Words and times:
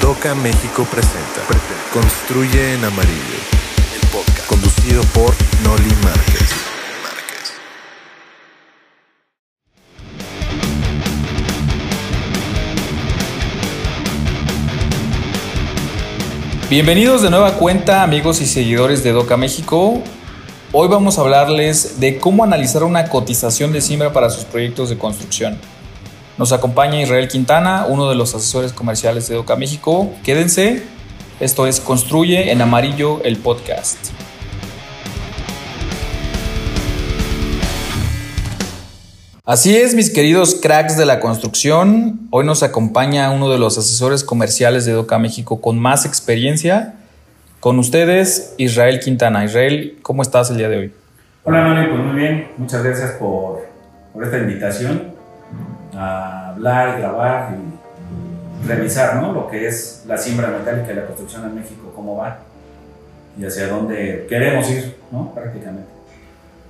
Doca 0.00 0.34
México 0.34 0.86
presenta, 0.90 1.42
Construye 1.92 2.74
en 2.74 2.84
Amarillo, 2.84 3.38
el 3.94 4.08
podcast 4.08 4.46
conducido 4.46 5.02
por 5.14 5.34
Noli 5.62 5.94
Márquez. 6.02 6.54
Bienvenidos 16.68 17.22
de 17.22 17.30
nueva 17.30 17.54
cuenta 17.54 18.02
amigos 18.02 18.42
y 18.42 18.46
seguidores 18.46 19.02
de 19.02 19.12
Doca 19.12 19.38
México. 19.38 20.02
Hoy 20.72 20.88
vamos 20.88 21.16
a 21.16 21.22
hablarles 21.22 21.98
de 21.98 22.18
cómo 22.18 22.44
analizar 22.44 22.84
una 22.84 23.08
cotización 23.08 23.72
de 23.72 23.80
Simbra 23.80 24.12
para 24.12 24.28
sus 24.28 24.44
proyectos 24.44 24.90
de 24.90 24.98
construcción. 24.98 25.58
Nos 26.38 26.52
acompaña 26.52 27.02
Israel 27.02 27.26
Quintana, 27.26 27.86
uno 27.88 28.08
de 28.08 28.14
los 28.14 28.32
asesores 28.32 28.72
comerciales 28.72 29.26
de 29.26 29.34
Doca 29.34 29.56
México. 29.56 30.12
Quédense, 30.22 30.84
esto 31.40 31.66
es 31.66 31.80
Construye 31.80 32.52
en 32.52 32.62
Amarillo 32.62 33.20
el 33.24 33.38
podcast. 33.38 33.98
Así 39.44 39.76
es, 39.76 39.96
mis 39.96 40.10
queridos 40.10 40.60
cracks 40.62 40.96
de 40.96 41.06
la 41.06 41.18
construcción. 41.18 42.20
Hoy 42.30 42.46
nos 42.46 42.62
acompaña 42.62 43.32
uno 43.32 43.50
de 43.50 43.58
los 43.58 43.76
asesores 43.76 44.22
comerciales 44.22 44.84
de 44.84 44.92
Doca 44.92 45.18
México 45.18 45.60
con 45.60 45.80
más 45.80 46.06
experiencia. 46.06 46.94
Con 47.58 47.80
ustedes, 47.80 48.54
Israel 48.58 49.00
Quintana. 49.00 49.44
Israel, 49.44 49.98
¿cómo 50.02 50.22
estás 50.22 50.52
el 50.52 50.58
día 50.58 50.68
de 50.68 50.76
hoy? 50.76 50.92
Hola, 51.42 51.62
Manuel, 51.64 51.90
pues 51.90 52.00
muy 52.00 52.14
bien. 52.14 52.48
Muchas 52.58 52.84
gracias 52.84 53.10
por, 53.18 53.66
por 54.12 54.22
esta 54.22 54.38
invitación 54.38 55.17
a 55.98 56.50
hablar, 56.50 56.98
grabar 56.98 57.54
y, 57.54 58.66
revisar 58.66 59.22
¿no? 59.22 59.32
lo 59.32 59.48
que 59.48 59.68
es 59.68 60.04
la 60.06 60.18
siembra 60.18 60.48
metálica 60.48 60.92
y 60.92 60.96
la 60.96 61.06
construcción 61.06 61.44
en 61.44 61.54
México, 61.54 61.92
cómo 61.94 62.16
va 62.16 62.38
y 63.38 63.44
hacia 63.44 63.68
dónde 63.68 64.26
queremos 64.28 64.68
ir, 64.70 64.96
¿no? 65.12 65.32
Prácticamente. 65.32 65.88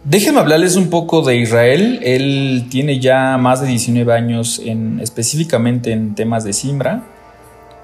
Déjenme 0.05 0.41
hablarles 0.41 0.77
un 0.77 0.91
poco 0.91 1.23
de 1.23 1.37
Israel. 1.37 2.01
Él 2.03 2.67
tiene 2.71 3.01
ya 3.01 3.37
más 3.39 3.61
de 3.61 3.67
19 3.69 4.13
años 4.13 4.61
en, 4.65 5.01
específicamente 5.01 5.93
en 5.93 6.15
temas 6.15 6.45
de 6.45 6.53
Simbra. 6.53 7.03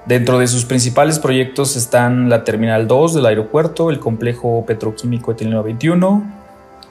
Dentro 0.05 0.37
de 0.37 0.47
sus 0.47 0.65
principales 0.65 1.17
proyectos 1.19 1.75
están 1.75 2.29
la 2.29 2.43
Terminal 2.43 2.87
2 2.87 3.15
del 3.15 3.25
aeropuerto, 3.25 3.89
el 3.89 3.99
complejo 3.99 4.63
petroquímico 4.65 5.31
Etileno 5.31 5.63
21, 5.63 6.23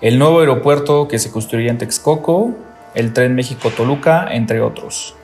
el 0.00 0.18
nuevo 0.18 0.41
aeropuerto 0.41 1.06
que 1.06 1.20
se 1.20 1.30
construiría 1.30 1.70
en 1.70 1.78
Texcoco, 1.78 2.52
el 2.94 3.12
tren 3.12 3.34
México-Toluca, 3.34 4.28
entre 4.30 4.60
otros. 4.60 5.14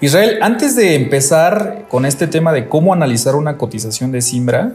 Israel, 0.00 0.38
antes 0.42 0.76
de 0.76 0.94
empezar 0.94 1.84
con 1.88 2.04
este 2.04 2.26
tema 2.26 2.52
de 2.52 2.68
cómo 2.68 2.92
analizar 2.92 3.34
una 3.34 3.56
cotización 3.56 4.12
de 4.12 4.20
Simbra, 4.20 4.72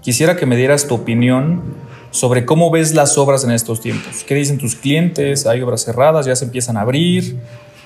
quisiera 0.00 0.36
que 0.36 0.46
me 0.46 0.56
dieras 0.56 0.86
tu 0.86 0.94
opinión 0.94 1.62
sobre 2.10 2.44
cómo 2.44 2.70
ves 2.70 2.94
las 2.94 3.18
obras 3.18 3.44
en 3.44 3.50
estos 3.50 3.80
tiempos. 3.80 4.24
¿Qué 4.24 4.34
dicen 4.34 4.58
tus 4.58 4.76
clientes? 4.76 5.46
¿Hay 5.46 5.60
obras 5.62 5.84
cerradas? 5.84 6.26
¿Ya 6.26 6.36
se 6.36 6.44
empiezan 6.44 6.76
a 6.76 6.82
abrir? 6.82 7.38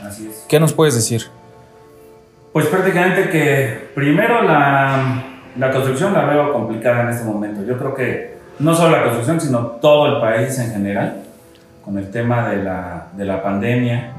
Así 0.02 0.28
es. 0.30 0.44
¿Qué 0.48 0.60
nos 0.60 0.72
puedes 0.72 0.94
decir? 0.94 1.22
Pues 2.52 2.66
prácticamente 2.66 3.30
que 3.30 3.88
primero 3.94 4.42
la, 4.42 5.24
la 5.58 5.70
construcción 5.70 6.12
la 6.12 6.24
veo 6.26 6.52
complicada 6.52 7.02
en 7.02 7.08
este 7.08 7.24
momento. 7.24 7.64
Yo 7.64 7.78
creo 7.78 7.94
que 7.94 8.34
no 8.58 8.74
solo 8.74 8.90
la 8.90 9.02
construcción, 9.02 9.40
sino 9.40 9.58
todo 9.80 10.06
el 10.06 10.20
país 10.20 10.58
en 10.58 10.70
general, 10.70 11.23
con 11.84 11.98
el 11.98 12.10
tema 12.10 12.48
de 12.48 12.62
la, 12.62 13.08
de 13.12 13.24
la 13.24 13.42
pandemia. 13.42 14.12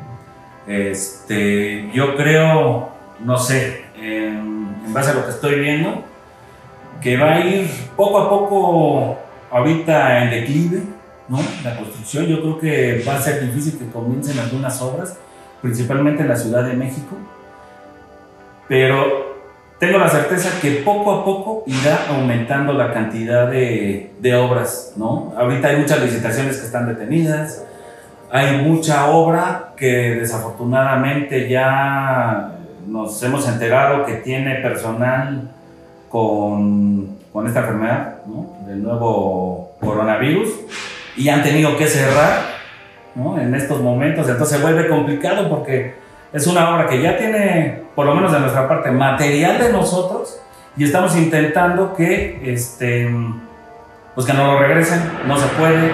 Este, 0.68 1.90
yo 1.94 2.16
creo, 2.16 2.90
no 3.20 3.38
sé, 3.38 3.86
en, 4.00 4.94
base 4.94 5.12
a 5.12 5.14
lo 5.16 5.26
que 5.26 5.32
estoy 5.32 5.60
viendo, 5.60 6.04
que 7.02 7.18
va 7.18 7.36
a 7.36 7.40
ir 7.42 7.70
poco 7.96 8.20
a 8.20 8.30
poco 8.30 9.18
ahorita 9.52 10.24
en 10.24 10.30
declive, 10.30 10.84
¿no? 11.28 11.40
La 11.64 11.76
construcción, 11.76 12.28
yo 12.28 12.42
creo 12.42 12.60
que 12.60 13.04
va 13.08 13.16
a 13.16 13.22
ser 13.22 13.42
difícil 13.42 13.78
que 13.78 13.88
comiencen 13.90 14.40
algunas 14.40 14.82
obras, 14.82 15.18
principalmente 15.62 16.22
en 16.22 16.30
la 16.30 16.36
Ciudad 16.36 16.64
de 16.64 16.74
México, 16.74 17.16
pero 18.68 19.35
tengo 19.80 19.98
la 19.98 20.10
certeza 20.10 20.60
que 20.62 20.82
poco 20.86 21.12
a 21.12 21.26
poco 21.26 21.64
irá 21.68 22.06
aumentando 22.10 22.74
la 22.74 22.94
cantidad 22.94 23.50
de, 23.50 24.14
de 24.20 24.36
obras, 24.36 24.94
¿no? 24.96 25.34
Ahorita 25.38 25.70
hay 25.70 25.78
muchas 25.78 26.02
licitaciones 26.02 26.58
que 26.58 26.66
están 26.66 26.88
detenidas, 26.88 27.66
hay 28.32 28.58
mucha 28.58 29.10
obra 29.10 29.74
que 29.76 30.16
desafortunadamente 30.16 31.50
ya 31.50 32.52
nos 32.88 33.22
hemos 33.24 33.48
enterado 33.48 34.06
que 34.06 34.16
tiene 34.16 34.56
personal 34.56 35.52
con, 36.10 37.18
con 37.34 37.48
esta 37.48 37.60
enfermedad, 37.60 38.18
¿no? 38.26 38.56
Del 38.68 38.82
nuevo 38.82 39.72
coronavirus 39.82 40.50
y 41.18 41.30
han 41.30 41.44
tenido 41.44 41.78
que 41.78 41.88
cerrar, 41.88 42.40
¿no? 43.16 43.40
En 43.40 43.54
estos 43.56 43.82
momentos, 43.82 44.28
entonces 44.28 44.58
se 44.58 44.64
vuelve 44.64 44.88
complicado 44.88 45.50
porque 45.50 45.96
es 46.34 46.48
una 46.48 46.74
obra 46.74 46.88
que 46.88 47.02
ya 47.02 47.18
tiene, 47.18 47.82
por 47.96 48.06
lo 48.06 48.16
menos 48.16 48.32
de 48.32 48.40
nuestra 48.40 48.68
parte, 48.68 48.92
material 48.92 49.58
de 49.60 49.72
nosotros 49.72 50.40
y 50.78 50.84
estamos 50.84 51.16
intentando 51.16 51.94
que, 51.94 52.54
este, 52.54 53.10
pues 54.14 54.28
que 54.28 54.34
nos 54.34 54.54
lo 54.54 54.60
regresen, 54.60 55.02
no 55.26 55.38
se 55.38 55.48
puede, 55.58 55.92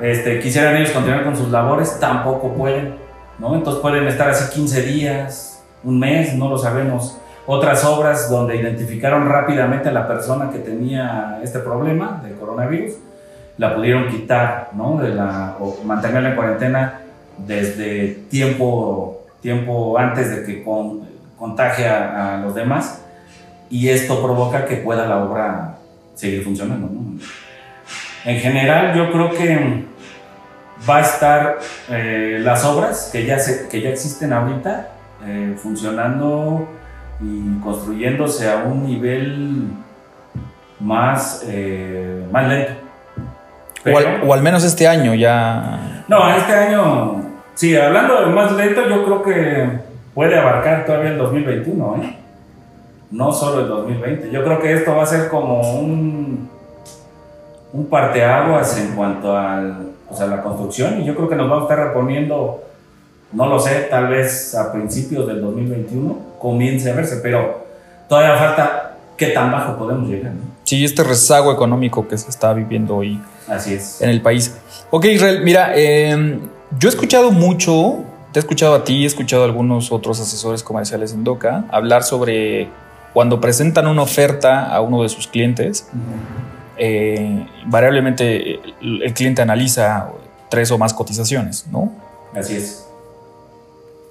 este, 0.00 0.38
quisieran 0.40 0.76
ellos 0.76 0.92
continuar 0.92 1.24
con 1.24 1.36
sus 1.36 1.50
labores, 1.50 1.98
tampoco 1.98 2.52
pueden, 2.54 2.96
¿no? 3.38 3.54
Entonces 3.54 3.82
pueden 3.82 4.06
estar 4.06 4.30
así 4.30 4.54
15 4.54 4.82
días, 4.82 5.64
un 5.82 5.98
mes, 5.98 6.34
no 6.34 6.48
lo 6.48 6.56
sabemos 6.56 7.18
otras 7.46 7.84
obras 7.84 8.30
donde 8.30 8.56
identificaron 8.56 9.28
rápidamente 9.28 9.90
a 9.90 9.92
la 9.92 10.06
persona 10.08 10.50
que 10.50 10.58
tenía 10.58 11.40
este 11.42 11.58
problema 11.58 12.20
del 12.24 12.36
coronavirus, 12.36 12.94
la 13.58 13.74
pudieron 13.74 14.08
quitar, 14.08 14.70
¿no? 14.72 14.98
De 14.98 15.10
la, 15.10 15.56
o 15.60 15.76
mantenerla 15.84 16.30
en 16.30 16.36
cuarentena 16.36 17.00
desde 17.38 18.24
tiempo, 18.30 19.24
tiempo 19.40 19.98
antes 19.98 20.30
de 20.30 20.44
que 20.44 20.64
con, 20.64 21.02
contagie 21.38 21.88
a, 21.88 22.34
a, 22.34 22.38
los 22.38 22.54
demás 22.54 23.02
y 23.70 23.88
esto 23.88 24.22
provoca 24.22 24.64
que 24.64 24.76
pueda 24.76 25.06
la 25.06 25.24
obra 25.24 25.76
seguir 26.14 26.44
funcionando, 26.44 26.88
¿no? 26.88 27.18
En 28.24 28.38
general 28.38 28.94
yo 28.94 29.12
creo 29.12 29.30
que 29.30 29.84
va 30.88 30.98
a 30.98 31.00
estar 31.00 31.58
eh, 31.90 32.38
las 32.40 32.64
obras 32.64 33.10
que 33.12 33.26
ya, 33.26 33.38
se, 33.38 33.68
que 33.68 33.80
ya 33.80 33.90
existen 33.90 34.32
ahorita 34.32 34.88
eh, 35.26 35.54
funcionando 35.56 36.68
y 37.20 37.60
construyéndose 37.62 38.50
a 38.50 38.56
un 38.58 38.86
nivel 38.86 39.68
más, 40.80 41.44
eh, 41.46 42.26
más 42.30 42.48
lento. 42.48 42.72
Pero, 43.82 43.96
o, 43.96 43.98
al, 43.98 44.28
o, 44.28 44.34
al, 44.34 44.42
menos 44.42 44.64
este 44.64 44.88
año 44.88 45.14
ya. 45.14 46.04
No, 46.08 46.34
este 46.34 46.52
año, 46.52 47.22
sí, 47.54 47.76
hablando 47.76 48.20
de 48.20 48.26
más 48.26 48.52
lento, 48.52 48.88
yo 48.88 49.04
creo 49.04 49.22
que 49.22 49.93
puede 50.14 50.38
abarcar 50.38 50.86
todavía 50.86 51.10
el 51.10 51.18
2021, 51.18 51.96
¿eh? 52.02 52.16
No 53.10 53.32
solo 53.32 53.60
el 53.60 53.68
2020. 53.68 54.30
Yo 54.30 54.42
creo 54.44 54.60
que 54.60 54.72
esto 54.72 54.96
va 54.96 55.02
a 55.04 55.06
ser 55.06 55.28
como 55.28 55.78
un, 55.78 56.48
un 57.72 57.86
parteaguas 57.86 58.78
en 58.78 58.94
cuanto 58.94 59.36
al, 59.36 59.90
pues 60.08 60.20
a 60.20 60.26
la 60.26 60.42
construcción 60.42 61.00
y 61.00 61.04
yo 61.04 61.14
creo 61.14 61.28
que 61.28 61.36
nos 61.36 61.48
vamos 61.48 61.70
a 61.70 61.72
estar 61.74 61.88
reponiendo 61.88 62.64
no 63.34 63.46
lo 63.46 63.58
sé, 63.58 63.88
tal 63.90 64.08
vez 64.08 64.54
a 64.54 64.72
principios 64.72 65.26
del 65.26 65.40
2021 65.40 66.18
comience 66.38 66.90
a 66.90 66.94
verse, 66.94 67.16
pero 67.16 67.64
todavía 68.08 68.36
falta 68.36 68.96
qué 69.16 69.28
tan 69.28 69.50
bajo 69.50 69.76
podemos 69.76 70.08
llegar. 70.08 70.32
¿no? 70.32 70.40
Sí, 70.62 70.84
este 70.84 71.02
rezago 71.02 71.52
económico 71.52 72.06
que 72.06 72.16
se 72.16 72.30
está 72.30 72.52
viviendo 72.52 72.96
hoy 72.96 73.20
Así 73.48 73.74
es. 73.74 74.00
en 74.00 74.10
el 74.10 74.22
país. 74.22 74.56
Ok, 74.90 75.06
Israel, 75.06 75.40
mira, 75.42 75.72
eh, 75.74 76.38
yo 76.78 76.88
he 76.88 76.92
escuchado 76.92 77.32
mucho, 77.32 78.04
te 78.34 78.40
he 78.40 78.42
escuchado 78.42 78.74
a 78.74 78.82
ti, 78.82 79.04
he 79.04 79.06
escuchado 79.06 79.44
a 79.44 79.46
algunos 79.46 79.92
otros 79.92 80.18
asesores 80.18 80.64
comerciales 80.64 81.12
en 81.12 81.22
DOCA 81.22 81.66
hablar 81.70 82.02
sobre 82.02 82.68
cuando 83.12 83.40
presentan 83.40 83.86
una 83.86 84.02
oferta 84.02 84.74
a 84.74 84.80
uno 84.80 85.04
de 85.04 85.08
sus 85.08 85.28
clientes, 85.28 85.88
uh 85.92 85.96
-huh. 85.96 86.00
eh, 86.78 87.46
variablemente 87.66 88.54
el, 88.82 89.02
el 89.04 89.14
cliente 89.14 89.40
analiza 89.40 90.08
tres 90.50 90.72
o 90.72 90.78
más 90.78 90.92
cotizaciones, 90.92 91.68
¿no? 91.70 91.92
Así 92.34 92.56
es. 92.56 92.88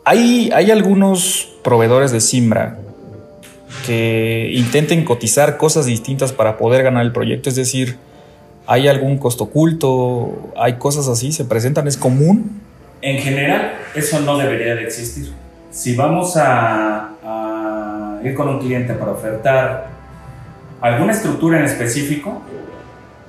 Hay, 0.06 0.50
hay 0.54 0.72
algunos 0.72 1.50
proveedores 1.62 2.14
de 2.14 2.22
Simbra 2.22 2.78
que 3.86 4.52
intenten 4.56 5.04
cotizar 5.04 5.58
cosas 5.58 5.86
distintas 5.86 6.32
para 6.32 6.58
poder 6.58 6.82
ganar 6.84 7.04
el 7.04 7.12
proyecto, 7.12 7.50
es 7.50 7.58
decir, 7.58 7.98
hay 8.68 8.88
algún 8.88 9.18
costo 9.18 9.44
oculto, 9.44 10.54
hay 10.56 10.76
cosas 10.76 11.10
así, 11.10 11.34
se 11.34 11.44
presentan, 11.44 11.90
es 11.90 11.98
común. 11.98 12.62
En 13.04 13.18
general, 13.20 13.74
eso 13.94 14.22
no 14.22 14.38
debería 14.38 14.76
de 14.76 14.84
existir. 14.84 15.32
Si 15.70 15.96
vamos 15.96 16.36
a, 16.38 17.10
ir 18.24 18.34
con 18.34 18.48
un 18.48 18.60
cliente 18.60 18.94
para 18.94 19.12
ofertar 19.12 19.88
alguna 20.80 21.12
estructura 21.12 21.60
en 21.60 21.66
específico, 21.66 22.42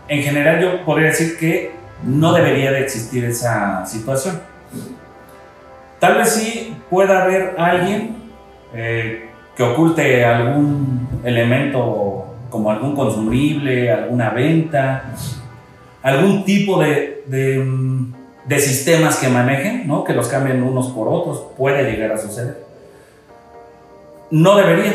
en 0.06 0.22
general 0.22 0.60
yo 0.60 0.84
podría 0.84 1.08
decir 1.08 1.36
que 1.36 1.72
no 2.04 2.32
debería 2.32 2.70
de 2.70 2.80
existir 2.82 3.24
esa 3.24 3.84
situación 3.86 4.40
Tal 6.04 6.18
vez 6.18 6.34
sí 6.34 6.76
pueda 6.90 7.22
haber 7.22 7.54
alguien 7.56 8.16
eh, 8.74 9.30
que 9.56 9.62
oculte 9.62 10.22
algún 10.22 11.08
elemento 11.24 12.26
como 12.50 12.70
algún 12.70 12.94
consumible, 12.94 13.90
alguna 13.90 14.28
venta, 14.28 15.04
algún 16.02 16.44
tipo 16.44 16.78
de, 16.78 17.24
de, 17.26 17.58
sistemas 18.58 19.16
que 19.16 19.28
manejen, 19.28 19.86
¿no? 19.86 20.04
que 20.04 20.12
los 20.12 20.28
cambien 20.28 20.62
unos 20.62 20.88
por 20.88 21.08
otros, 21.08 21.44
puede 21.56 21.90
llegar 21.90 22.12
a 22.12 22.18
suceder. 22.18 22.64
No 24.30 24.56
debería, 24.56 24.92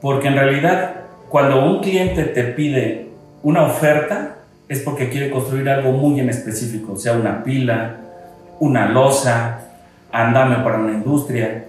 porque 0.00 0.28
en 0.28 0.34
realidad 0.34 0.94
cuando 1.28 1.64
un 1.64 1.80
cliente 1.80 2.24
te 2.24 2.44
pide 2.44 3.08
una 3.42 3.64
oferta, 3.64 4.36
es 4.68 4.80
porque 4.80 5.08
quiere 5.08 5.30
construir 5.30 5.68
algo 5.68 5.92
muy 5.92 6.20
en 6.20 6.28
específico, 6.28 6.96
sea 6.96 7.14
una 7.14 7.42
pila, 7.42 7.96
una 8.60 8.88
losa, 8.88 9.60
andame 10.12 10.56
para 10.56 10.78
una 10.78 10.92
industria. 10.92 11.64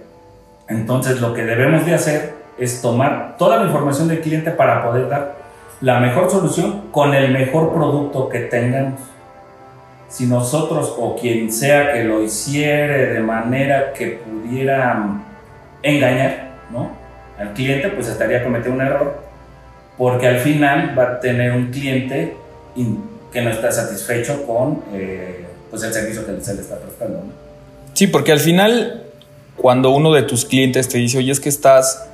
Entonces 0.68 1.20
lo 1.20 1.32
que 1.34 1.44
debemos 1.44 1.84
de 1.86 1.94
hacer 1.94 2.34
es 2.58 2.82
tomar 2.82 3.36
toda 3.38 3.56
la 3.56 3.66
información 3.66 4.08
del 4.08 4.20
cliente 4.20 4.50
para 4.50 4.84
poder 4.84 5.08
dar 5.08 5.36
la 5.80 5.98
mejor 5.98 6.30
solución 6.30 6.88
con 6.90 7.14
el 7.14 7.32
mejor 7.32 7.72
producto 7.72 8.28
que 8.28 8.40
tengamos. 8.40 9.00
Si 10.10 10.26
nosotros 10.26 10.92
o 10.98 11.16
quien 11.16 11.52
sea 11.52 11.92
que 11.92 12.04
lo 12.04 12.22
hiciere 12.22 13.14
de 13.14 13.20
manera 13.20 13.92
que 13.92 14.18
pudiera 14.18 15.22
engañar 15.82 16.50
¿no? 16.70 16.90
al 17.38 17.54
cliente, 17.54 17.88
pues 17.88 18.08
estaría 18.08 18.42
cometiendo 18.42 18.82
un 18.82 18.86
error, 18.86 19.22
porque 19.96 20.26
al 20.26 20.40
final 20.40 20.94
va 20.98 21.04
a 21.04 21.20
tener 21.20 21.52
un 21.52 21.70
cliente 21.70 22.36
que 23.32 23.40
no 23.40 23.50
está 23.50 23.70
satisfecho 23.70 24.44
con 24.46 24.82
eh, 24.92 25.46
pues 25.70 25.82
el 25.84 25.92
servicio 25.92 26.26
que 26.26 26.42
se 26.42 26.54
le 26.54 26.60
está 26.60 26.76
prestando. 26.76 27.22
Sí, 27.94 28.06
porque 28.06 28.32
al 28.32 28.40
final, 28.40 29.04
cuando 29.56 29.90
uno 29.90 30.12
de 30.12 30.22
tus 30.22 30.44
clientes 30.44 30.88
te 30.88 30.98
dice, 30.98 31.18
oye, 31.18 31.30
es 31.30 31.40
que 31.40 31.48
estás 31.48 32.08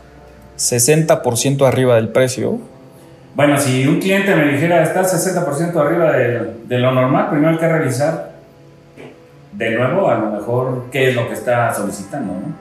60% 0.58 1.66
arriba 1.66 1.96
del 1.96 2.08
precio. 2.08 2.58
Bueno, 3.36 3.58
si 3.60 3.86
un 3.86 4.00
cliente 4.00 4.34
me 4.34 4.50
dijera, 4.50 4.82
estás 4.82 5.12
60% 5.12 5.78
arriba 5.78 6.10
de, 6.12 6.78
lo 6.78 6.90
normal, 6.90 7.28
primero 7.28 7.50
hay 7.50 7.58
que 7.58 7.68
revisar 7.68 8.30
de 9.52 9.70
nuevo, 9.72 10.10
a 10.10 10.14
lo 10.14 10.30
mejor, 10.30 10.84
qué 10.90 11.10
es 11.10 11.14
lo 11.14 11.28
que 11.28 11.34
está 11.34 11.74
solicitando, 11.74 12.32
¿no? 12.32 12.56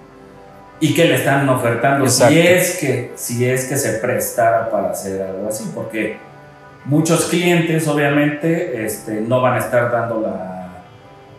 Y 0.81 0.93
qué 0.93 1.05
le 1.05 1.15
están 1.15 1.47
ofertando, 1.47 2.09
si 2.09 2.37
es, 2.37 2.77
que, 2.77 3.13
si 3.15 3.49
es 3.49 3.69
que 3.69 3.77
se 3.77 3.99
prestara 3.99 4.69
para 4.69 4.89
hacer 4.89 5.21
algo 5.21 5.47
así, 5.47 5.71
porque 5.73 6.17
muchos 6.83 7.27
clientes 7.27 7.87
obviamente 7.87 8.85
este, 8.85 9.21
no 9.21 9.39
van 9.39 9.53
a 9.53 9.59
estar 9.59 9.89
dando 9.89 10.29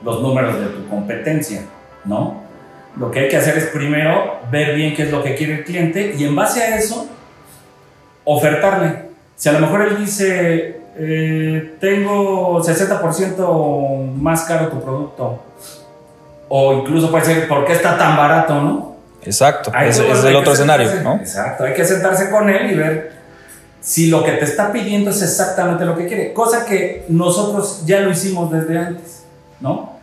los 0.03 0.23
números 0.23 0.59
de 0.59 0.67
tu 0.69 0.89
competencia, 0.89 1.61
¿no? 2.07 2.43
Lo 2.99 3.11
que 3.11 3.21
hay 3.21 3.29
que 3.29 3.37
hacer 3.37 3.59
es 3.59 3.67
primero 3.67 4.41
ver 4.51 4.75
bien 4.75 4.97
qué 4.97 5.03
es 5.03 5.11
lo 5.11 5.23
que 5.23 5.35
quiere 5.35 5.57
el 5.57 5.65
cliente 5.65 6.15
y 6.17 6.25
en 6.25 6.35
base 6.35 6.63
a 6.63 6.77
eso 6.79 7.07
ofertarle. 8.25 9.06
Si 9.37 9.49
a 9.49 9.53
lo 9.53 9.61
mejor 9.61 9.83
él 9.83 9.99
dice, 9.99 10.81
eh, 10.97 11.77
tengo 11.79 12.63
60% 12.63 14.15
más 14.15 14.45
caro 14.45 14.69
tu 14.69 14.81
producto, 14.81 15.43
o 16.49 16.73
incluso 16.73 17.11
puede 17.11 17.25
ser, 17.25 17.49
¿por 17.49 17.67
qué 17.67 17.75
está 17.75 17.99
tan 17.99 18.17
barato, 18.17 18.55
no? 18.55 18.97
Exacto, 19.23 19.71
es, 19.79 19.99
es 19.99 20.25
el 20.25 20.37
otro 20.37 20.53
escenario, 20.53 20.89
¿no? 21.03 21.17
Exacto, 21.17 21.65
hay 21.65 21.75
que 21.75 21.85
sentarse 21.85 22.31
con 22.31 22.49
él 22.49 22.71
y 22.71 22.75
ver 22.75 23.13
si 23.81 24.09
lo 24.09 24.25
que 24.25 24.33
te 24.33 24.45
está 24.45 24.73
pidiendo 24.73 25.11
es 25.11 25.23
exactamente 25.23 25.85
lo 25.85 25.97
que 25.97 26.07
quiere, 26.07 26.33
cosa 26.33 26.65
que 26.65 27.05
nosotros 27.09 27.83
ya 27.85 28.01
lo 28.01 28.11
hicimos 28.11 28.51
desde 28.51 28.79
antes, 28.79 29.25
¿no? 29.61 29.97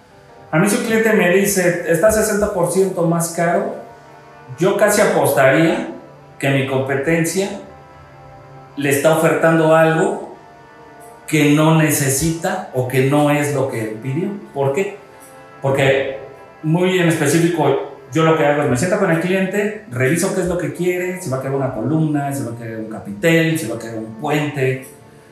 A 0.52 0.60
mí 0.60 0.70
si 0.70 0.78
un 0.78 0.84
cliente 0.84 1.12
me 1.14 1.30
dice, 1.32 1.86
está 1.88 2.10
60% 2.10 3.08
más 3.08 3.30
caro, 3.30 3.76
yo 4.60 4.78
casi 4.78 5.02
apostaría 5.02 5.88
que 6.38 6.50
mi 6.50 6.68
competencia 6.68 7.50
le 8.76 8.90
está 8.90 9.18
ofertando 9.18 9.76
algo 9.76 10.36
que 11.28 11.54
no 11.54 11.78
necesita 11.78 12.70
o 12.74 12.88
que 12.88 13.10
no 13.10 13.32
es 13.32 13.54
lo 13.54 13.70
que 13.70 13.98
pidió. 14.02 14.30
¿Por 14.54 14.74
qué? 14.74 14.98
Porque 15.62 16.20
muy 16.62 17.00
en 17.00 17.10
específico 17.10 17.94
yo 18.12 18.24
lo 18.24 18.38
que 18.38 18.46
hago 18.46 18.62
es 18.64 18.70
me 18.70 18.78
siento 18.78 19.00
con 19.00 19.10
el 19.10 19.20
cliente, 19.20 19.86
reviso 19.90 20.36
qué 20.36 20.42
es 20.42 20.48
lo 20.48 20.58
que 20.58 20.74
quiere, 20.74 21.20
si 21.20 21.30
va 21.32 21.38
a 21.38 21.42
querer 21.42 21.56
una 21.56 21.74
columna, 21.74 22.32
si 22.32 22.44
va 22.44 22.52
a 22.52 22.58
querer 22.58 22.78
un 22.80 22.90
capitel, 22.90 23.58
si 23.58 23.68
va 23.68 23.78
a 23.78 23.80
querer 23.80 23.98
un 23.98 24.16
puente, 24.16 24.86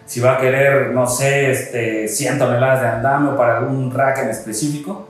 si 0.07 0.19
va 0.19 0.33
a 0.33 0.37
querer, 0.39 0.91
no 0.91 1.05
sé, 1.05 1.51
este, 1.51 2.07
100 2.07 2.39
toneladas 2.39 2.81
de 2.81 2.87
andamio 2.87 3.37
para 3.37 3.59
algún 3.59 3.93
rack 3.93 4.23
en 4.23 4.29
específico. 4.29 5.07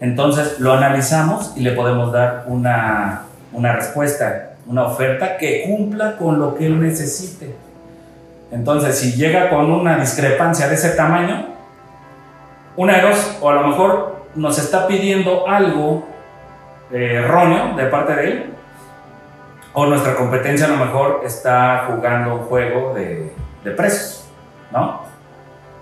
Entonces 0.00 0.58
lo 0.60 0.72
analizamos 0.72 1.52
y 1.56 1.60
le 1.60 1.72
podemos 1.72 2.10
dar 2.10 2.44
una, 2.46 3.24
una 3.52 3.74
respuesta, 3.74 4.54
una 4.66 4.86
oferta 4.86 5.36
que 5.36 5.64
cumpla 5.66 6.16
con 6.16 6.38
lo 6.38 6.54
que 6.54 6.66
él 6.66 6.80
necesite. 6.80 7.54
Entonces, 8.50 8.98
si 8.98 9.12
llega 9.12 9.48
con 9.50 9.70
una 9.70 9.98
discrepancia 9.98 10.68
de 10.68 10.74
ese 10.74 10.90
tamaño, 10.90 11.46
una 12.76 12.96
de 12.96 13.02
dos, 13.02 13.38
o 13.40 13.50
a 13.50 13.54
lo 13.54 13.68
mejor 13.68 14.16
nos 14.34 14.58
está 14.58 14.86
pidiendo 14.86 15.48
algo 15.48 16.06
eh, 16.92 17.22
erróneo 17.24 17.76
de 17.76 17.84
parte 17.86 18.14
de 18.14 18.24
él, 18.24 18.54
o 19.72 19.86
nuestra 19.86 20.16
competencia 20.16 20.66
a 20.66 20.70
lo 20.70 20.84
mejor 20.84 21.22
está 21.24 21.84
jugando 21.86 22.34
un 22.34 22.40
juego 22.40 22.92
de, 22.94 23.32
de 23.62 23.70
precios, 23.70 24.24
¿no? 24.72 25.02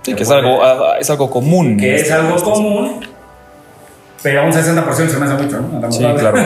Sí, 0.03 0.15
que 0.15 0.23
es 0.23 0.31
algo, 0.31 0.63
ah, 0.63 0.97
es 0.99 1.09
algo 1.09 1.31
común. 1.31 1.77
Que 1.79 1.97
es 1.97 2.11
algo 2.13 2.37
común 2.43 3.01
pero 4.23 4.45
un 4.45 4.53
60% 4.53 5.09
se 5.09 5.17
me 5.17 5.27
hace 5.27 5.43
mucho, 5.43 5.61
¿no? 5.61 5.93
Sí, 5.93 6.05
claro. 6.19 6.39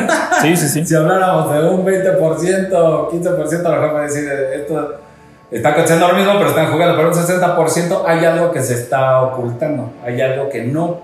Sí, 0.42 0.56
sí, 0.56 0.68
sí. 0.68 0.86
si 0.86 0.94
habláramos 0.94 1.52
de 1.54 1.68
un 1.68 1.84
20%, 1.84 2.70
15%, 2.70 3.66
a 3.66 3.76
lo 3.76 3.82
mejor 3.82 4.00
a 4.00 4.02
decir, 4.02 4.30
esto 4.30 5.00
está 5.52 5.74
costando 5.74 6.08
lo 6.08 6.14
mismo, 6.14 6.32
pero 6.38 6.48
están 6.48 6.72
jugando. 6.72 6.96
Pero 6.96 7.08
un 7.08 7.14
60% 7.14 8.02
hay 8.06 8.24
algo 8.24 8.50
que 8.50 8.62
se 8.62 8.74
está 8.74 9.22
ocultando. 9.22 9.92
Hay 10.04 10.20
algo 10.20 10.48
que 10.48 10.64
no, 10.64 11.00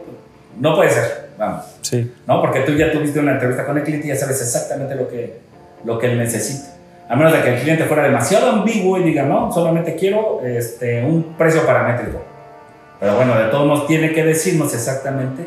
no 0.59 0.75
puede 0.75 0.91
ser. 0.91 1.29
Vamos. 1.39 1.65
Sí. 1.83 2.13
¿No? 2.27 2.41
Porque 2.41 2.61
tú 2.61 2.73
ya 2.73 2.91
tuviste 2.91 3.21
una 3.21 3.33
entrevista 3.33 3.65
con 3.65 3.77
el 3.79 3.85
cliente 3.85 4.07
y 4.07 4.11
ya 4.11 4.17
sabes 4.17 4.41
exactamente 4.41 4.95
lo 4.95 5.09
que, 5.09 5.39
lo 5.85 5.99
que 5.99 6.07
él 6.11 6.19
necesita. 6.19 6.71
A 7.09 7.17
menos 7.17 7.33
de 7.33 7.43
que 7.43 7.55
el 7.55 7.61
cliente 7.61 7.85
fuera 7.85 8.03
demasiado 8.03 8.51
ambiguo 8.51 8.99
y 8.99 9.05
diga, 9.05 9.23
no, 9.23 9.51
solamente 9.53 9.95
quiero 9.95 10.41
este, 10.45 11.03
un 11.05 11.35
precio 11.39 11.65
paramétrico. 11.65 12.21
Pero 13.01 13.17
bueno, 13.17 13.39
de 13.39 13.47
todos 13.47 13.67
modos 13.67 13.87
tiene 13.87 14.13
que 14.13 14.25
decirnos 14.25 14.75
exactamente 14.75 15.47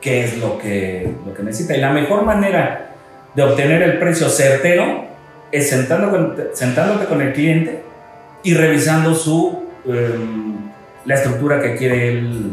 qué 0.00 0.24
es 0.24 0.38
lo 0.38 0.58
que, 0.58 1.12
lo 1.26 1.34
que 1.34 1.42
necesita. 1.42 1.76
Y 1.76 1.80
la 1.80 1.90
mejor 1.90 2.22
manera 2.22 2.86
de 3.34 3.42
obtener 3.42 3.82
el 3.82 3.98
precio 3.98 4.28
certero 4.28 5.04
es 5.52 5.68
sentándote 5.68 7.04
con 7.04 7.20
el 7.20 7.32
cliente 7.32 7.87
y 8.42 8.54
revisando 8.54 9.14
su, 9.14 9.58
em, 9.86 10.56
la 11.04 11.14
estructura 11.14 11.60
que 11.60 11.76
quiere 11.76 12.08
él 12.08 12.52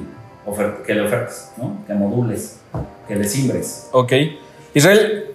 que 0.86 0.94
le 0.94 1.01
ofertes, 1.01 1.51
¿no? 1.58 1.84
que 1.88 1.94
modules, 1.96 2.60
que 3.08 3.15
le 3.15 3.27
simbres. 3.27 3.89
Ok. 3.92 4.13
Israel, 4.75 5.32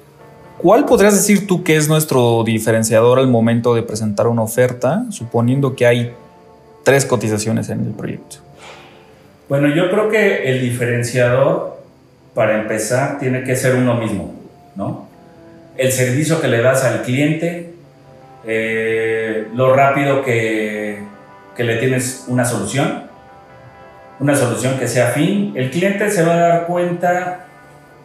¿cuál 0.56 0.84
podrías 0.84 1.14
decir 1.14 1.48
tú 1.48 1.64
que 1.64 1.76
es 1.76 1.88
nuestro 1.88 2.44
diferenciador 2.44 3.18
al 3.18 3.26
momento 3.26 3.74
de 3.74 3.82
presentar 3.82 4.28
una 4.28 4.42
oferta, 4.42 5.06
suponiendo 5.10 5.74
que 5.74 5.86
hay 5.86 6.12
tres 6.84 7.04
cotizaciones 7.04 7.70
en 7.70 7.80
el 7.80 7.90
proyecto? 7.90 8.36
Bueno, 9.48 9.74
yo 9.74 9.90
creo 9.90 10.08
que 10.08 10.48
el 10.48 10.60
diferenciador 10.60 11.80
para 12.34 12.60
empezar, 12.60 13.18
tiene 13.18 13.42
que 13.44 13.56
ser 13.56 13.74
uno 13.74 13.94
mismo, 13.94 14.34
¿no? 14.76 15.08
El 15.76 15.92
servicio 15.92 16.40
que 16.40 16.48
le 16.48 16.62
das 16.62 16.84
al 16.84 17.02
cliente, 17.02 17.69
eh, 18.52 19.48
lo 19.54 19.72
rápido 19.76 20.24
que, 20.24 20.98
le 21.56 21.76
tienes 21.76 22.24
una 22.26 22.44
solución, 22.44 23.04
una 24.18 24.34
solución 24.34 24.76
que 24.76 24.88
sea 24.88 25.08
fin. 25.08 25.52
El 25.54 25.70
cliente 25.70 26.10
se 26.10 26.24
va 26.24 26.32
a 26.32 26.38
dar 26.38 26.66
cuenta, 26.66 27.46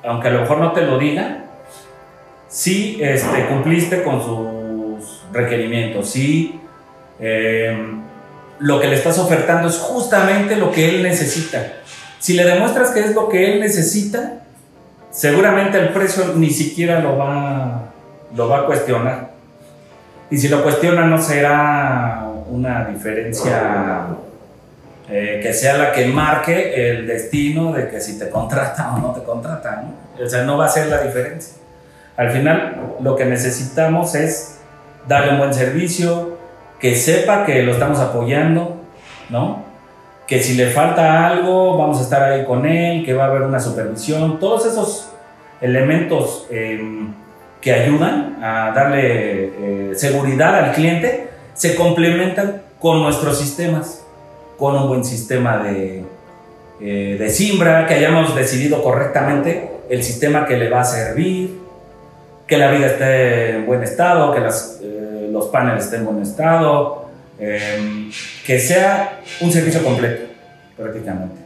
aunque 0.03 0.27
a 0.27 0.31
lo 0.31 0.41
mejor 0.41 0.59
no 0.59 0.71
te 0.73 0.81
lo 0.81 0.99
diga, 0.99 1.45
si 2.47 3.01
este, 3.01 3.47
cumpliste 3.47 4.03
con 4.03 4.21
sus 4.21 5.23
requerimientos, 5.31 6.11
si 6.11 6.59
eh, 7.19 7.75
lo 8.59 8.79
que 8.79 8.87
le 8.87 8.95
estás 8.97 9.17
ofertando 9.17 9.67
es 9.67 9.77
justamente 9.77 10.57
lo 10.57 10.71
que 10.71 10.89
él 10.89 11.01
necesita. 11.01 11.77
Si 12.19 12.33
le 12.33 12.43
demuestras 12.43 12.91
que 12.91 12.99
es 12.99 13.15
lo 13.15 13.29
que 13.29 13.53
él 13.53 13.61
necesita, 13.61 14.43
seguramente 15.09 15.79
el 15.79 15.89
precio 15.89 16.33
ni 16.35 16.51
siquiera 16.51 16.99
lo 16.99 17.17
va, 17.17 17.89
lo 18.35 18.47
va 18.47 18.59
a 18.59 18.65
cuestionar. 18.65 19.34
Y 20.29 20.37
si 20.37 20.49
lo 20.49 20.63
cuestiona 20.63 21.05
no 21.05 21.21
será 21.21 22.25
una 22.49 22.85
diferencia 22.85 24.07
eh, 25.09 25.39
que 25.41 25.53
sea 25.53 25.77
la 25.77 25.91
que 25.91 26.07
marque 26.07 26.89
el 26.89 27.05
destino 27.05 27.71
de 27.71 27.87
que 27.89 27.99
si 28.01 28.17
te 28.17 28.29
contrata 28.31 28.95
o 28.95 28.99
no 28.99 29.11
te 29.13 29.23
contrata. 29.23 29.83
¿no? 29.83 30.23
O 30.23 30.27
sea, 30.27 30.43
no 30.43 30.57
va 30.57 30.65
a 30.65 30.69
ser 30.69 30.87
la 30.87 31.01
diferencia. 31.01 31.55
Al 32.17 32.31
final 32.31 32.95
lo 33.01 33.15
que 33.15 33.25
necesitamos 33.25 34.15
es 34.15 34.59
darle 35.07 35.33
un 35.33 35.37
buen 35.39 35.53
servicio, 35.53 36.37
que 36.79 36.95
sepa 36.95 37.45
que 37.45 37.61
lo 37.63 37.73
estamos 37.73 37.99
apoyando, 37.99 38.81
¿no? 39.29 39.65
que 40.27 40.41
si 40.41 40.55
le 40.55 40.67
falta 40.71 41.27
algo, 41.27 41.77
vamos 41.77 41.99
a 41.99 42.01
estar 42.01 42.23
ahí 42.23 42.45
con 42.45 42.65
él, 42.65 43.05
que 43.05 43.13
va 43.13 43.25
a 43.25 43.27
haber 43.27 43.43
una 43.43 43.59
supervisión, 43.59 44.39
todos 44.39 44.65
esos 44.65 45.09
elementos 45.61 46.47
em, 46.49 47.13
que 47.65 47.73
ayudan 47.73 48.37
a 48.43 48.71
darle 48.75 49.45
eh, 49.45 49.91
seguridad 49.95 50.53
al 50.53 50.71
cliente, 50.73 51.29
se 51.55 51.73
complementan 51.73 52.61
con 52.79 53.01
nuestros 53.01 53.39
sistemas, 53.39 54.03
con 54.59 54.75
un 54.75 54.87
buen 54.87 55.03
sistema 55.03 55.57
de, 55.57 56.05
eh, 56.79 57.17
de 57.17 57.29
Simbra, 57.31 57.87
que 57.87 57.95
hayamos 57.95 58.35
decidido 58.35 58.83
correctamente 58.83 59.71
el 59.89 60.03
sistema 60.03 60.45
que 60.45 60.57
le 60.57 60.69
va 60.69 60.81
a 60.81 60.83
servir, 60.83 61.59
que 62.45 62.55
la 62.55 62.69
vida 62.69 62.85
esté 62.85 63.55
en 63.55 63.65
buen 63.65 63.81
estado, 63.81 64.31
que 64.31 64.41
las, 64.41 64.79
eh, 64.83 65.27
los 65.31 65.45
paneles 65.45 65.85
estén 65.85 66.01
en 66.01 66.05
buen 66.05 66.21
estado, 66.21 67.09
em, 67.39 68.11
que 68.45 68.59
sea 68.59 69.21
un 69.41 69.51
servicio 69.51 69.83
completo, 69.83 70.27
prácticamente. 70.77 71.37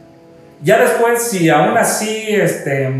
Ya 0.62 0.78
después, 0.78 1.22
si 1.22 1.48
aún 1.48 1.78
así, 1.78 2.26
este, 2.28 2.92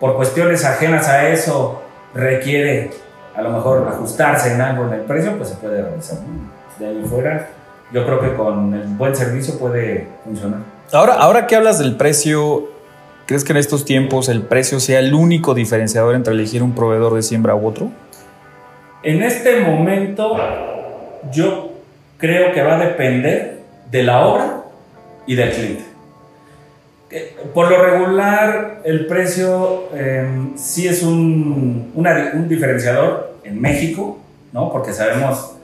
por 0.00 0.16
cuestiones 0.16 0.64
ajenas 0.64 1.06
a 1.08 1.28
eso, 1.28 1.82
requiere 2.14 2.90
a 3.34 3.42
lo 3.42 3.50
mejor 3.50 3.86
ajustarse 3.88 4.52
en 4.52 4.60
algo 4.60 4.86
en 4.86 4.94
el 4.94 5.00
precio, 5.02 5.36
pues 5.36 5.50
se 5.50 5.56
puede 5.56 5.82
realizar. 5.82 6.18
De 6.78 6.86
ahí 6.86 7.02
fuera, 7.08 7.48
yo 7.92 8.04
creo 8.04 8.20
que 8.20 8.34
con 8.34 8.74
el 8.74 8.86
buen 8.88 9.14
servicio 9.14 9.58
puede 9.58 10.08
funcionar. 10.24 10.60
Ahora, 10.92 11.14
ahora 11.14 11.46
que 11.46 11.54
hablas 11.54 11.78
del 11.78 11.96
precio, 11.96 12.68
¿crees 13.26 13.44
que 13.44 13.52
en 13.52 13.58
estos 13.58 13.84
tiempos 13.84 14.28
el 14.28 14.42
precio 14.42 14.80
sea 14.80 14.98
el 14.98 15.14
único 15.14 15.54
diferenciador 15.54 16.14
entre 16.14 16.34
elegir 16.34 16.62
un 16.62 16.74
proveedor 16.74 17.14
de 17.14 17.22
siembra 17.22 17.54
u 17.54 17.66
otro? 17.66 17.90
En 19.02 19.22
este 19.22 19.60
momento, 19.60 20.36
yo 21.32 21.70
creo 22.16 22.52
que 22.52 22.62
va 22.62 22.76
a 22.76 22.80
depender 22.80 23.60
de 23.90 24.02
la 24.02 24.26
obra 24.26 24.62
y 25.26 25.36
del 25.36 25.52
cliente. 25.52 25.87
Eh, 27.10 27.36
por 27.54 27.70
lo 27.70 27.82
regular, 27.82 28.80
el 28.84 29.06
precio 29.06 29.84
eh, 29.94 30.26
sí 30.56 30.86
es 30.86 31.02
un, 31.02 31.90
una- 31.94 32.32
un 32.34 32.48
diferenciador 32.48 33.34
en 33.44 33.60
México, 33.60 34.18
¿no? 34.52 34.70
Porque 34.70 34.92
sabemos 34.92 35.54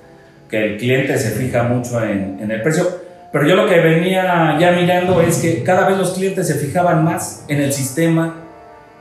que 0.48 0.64
el 0.72 0.78
cliente 0.78 1.18
se 1.18 1.30
fija 1.32 1.64
mucho 1.64 2.02
en, 2.02 2.38
en 2.40 2.50
el 2.50 2.62
precio. 2.62 2.86
Pero 3.32 3.46
yo 3.46 3.56
lo 3.56 3.66
que 3.68 3.80
venía 3.80 4.56
ya 4.60 4.72
mirando 4.72 5.20
es 5.20 5.38
que 5.38 5.62
cada 5.64 5.86
vez 5.88 5.98
los 5.98 6.12
clientes 6.14 6.46
se 6.46 6.54
fijaban 6.54 7.04
más 7.04 7.44
en 7.48 7.60
el 7.60 7.72
sistema, 7.72 8.36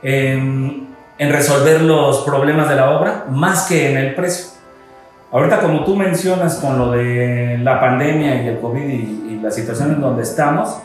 en, 0.02 0.88
en 1.18 1.32
resolver 1.32 1.80
los 1.82 2.24
problemas 2.24 2.68
de 2.68 2.74
la 2.74 2.90
obra, 2.90 3.24
más 3.30 3.66
que 3.68 3.90
en 3.92 3.96
el 3.96 4.14
precio. 4.14 4.46
Ahorita, 5.32 5.60
como 5.60 5.84
tú 5.84 5.96
mencionas 5.96 6.56
con 6.56 6.78
lo 6.78 6.90
de 6.92 7.58
la 7.62 7.80
pandemia 7.80 8.42
y 8.42 8.48
el 8.48 8.58
COVID 8.58 8.82
y, 8.82 9.26
y 9.34 9.40
la 9.42 9.50
situación 9.50 9.92
en 9.92 10.00
donde 10.00 10.22
estamos, 10.24 10.78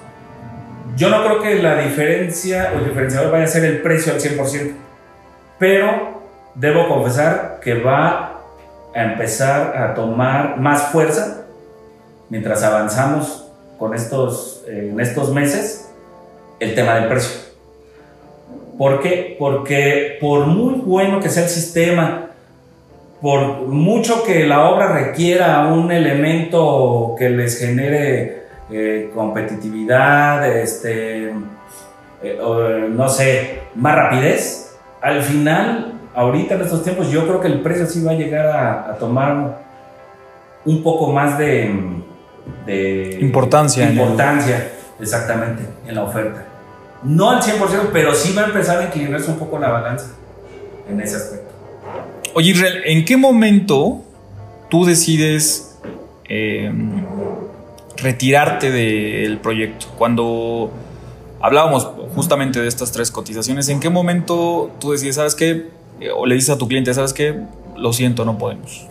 yo 0.96 1.10
no 1.10 1.24
creo 1.24 1.42
que 1.42 1.56
la 1.62 1.82
diferencia 1.82 2.72
o 2.74 2.80
el 2.80 2.86
diferenciador 2.86 3.32
vaya 3.32 3.46
a 3.46 3.48
ser 3.48 3.66
el 3.66 3.82
precio 3.82 4.14
al 4.14 4.20
100%, 4.20 4.74
pero 5.58 6.22
debo 6.56 6.88
confesar 6.88 7.60
que 7.62 7.76
va 7.76 8.42
a 8.94 9.04
empezar 9.04 9.78
a 9.78 9.94
tomar 9.94 10.60
más 10.60 10.92
fuerza 10.92 11.46
mientras 12.30 12.64
avanzamos 12.64 13.48
con 13.78 13.94
estos, 13.94 14.64
en 14.68 15.00
estos 15.00 15.34
meses 15.34 15.90
el 16.60 16.76
tema 16.76 16.96
del 16.96 17.08
precio. 17.08 17.50
¿Por 18.78 19.02
qué? 19.02 19.36
Porque 19.38 20.18
por 20.22 20.46
muy 20.48 20.76
bueno 20.76 21.20
que 21.20 21.30
sea 21.30 21.44
el 21.44 21.50
sistema, 21.50 22.28
por 23.22 23.68
mucho 23.68 24.24
que 24.24 24.46
la 24.46 24.70
obra 24.70 24.94
requiera 24.94 25.68
un 25.68 25.92
elemento 25.92 27.16
que 27.18 27.30
les 27.30 27.60
genere 27.60 28.39
eh, 28.72 29.12
competitividad, 29.16 30.48
este, 30.58 31.30
eh, 32.24 32.40
o, 32.42 32.70
no 32.90 33.10
sé, 33.10 33.62
más 33.76 33.96
rapidez, 33.96 34.78
al 35.02 35.22
final, 35.24 35.94
ahorita 36.14 36.56
en 36.56 36.62
estos 36.62 36.84
tiempos, 36.84 37.10
yo 37.12 37.26
creo 37.26 37.40
que 37.42 37.48
el 37.48 37.62
precio 37.62 37.86
sí 37.86 38.04
va 38.04 38.12
a 38.12 38.16
llegar 38.16 38.46
a, 38.48 38.92
a 38.92 38.98
tomar 38.98 39.60
un 40.66 40.84
poco 40.84 41.12
más 41.12 41.38
de, 41.38 41.74
de 42.66 43.18
Importancia 43.22 43.86
el- 43.88 43.92
importancia, 43.94 44.72
exactamente, 45.00 45.64
en 45.88 45.96
la 45.96 46.04
oferta. 46.04 46.46
No 47.04 47.30
al 47.32 47.42
100%, 47.42 47.90
pero 47.94 48.14
sí 48.14 48.34
va 48.36 48.42
a 48.44 48.46
empezar 48.48 48.80
a 48.80 48.86
equilibrarse 48.88 49.32
un 49.32 49.40
poco 49.40 49.58
la 49.58 49.70
balanza 49.70 50.08
en 50.90 51.00
ese 51.00 51.16
aspecto. 51.16 51.48
Oye, 52.34 52.52
Israel, 52.52 52.82
¿en 52.86 53.06
qué 53.06 53.16
momento 53.16 54.02
tú 54.70 54.84
decides 54.86 55.80
eh, 56.28 56.70
retirarte 58.02 58.72
del 58.72 59.38
proyecto? 59.40 59.88
Cuando 59.98 60.72
hablábamos 61.42 61.90
justamente 62.16 62.60
de 62.62 62.68
estas 62.68 62.92
tres 62.92 63.12
cotizaciones, 63.12 63.70
¿en 63.70 63.80
qué 63.80 63.90
momento 63.90 64.72
tú 64.80 64.92
decides, 64.92 65.16
sabes 65.16 65.36
qué? 65.36 65.68
Eh, 66.00 66.10
O 66.14 66.26
le 66.26 66.36
dices 66.36 66.52
a 66.52 66.58
tu 66.58 66.68
cliente, 66.68 66.94
sabes 66.94 67.14
qué? 67.14 67.36
Lo 67.76 67.94
siento, 67.94 68.26
no 68.26 68.38
podemos. 68.38 68.88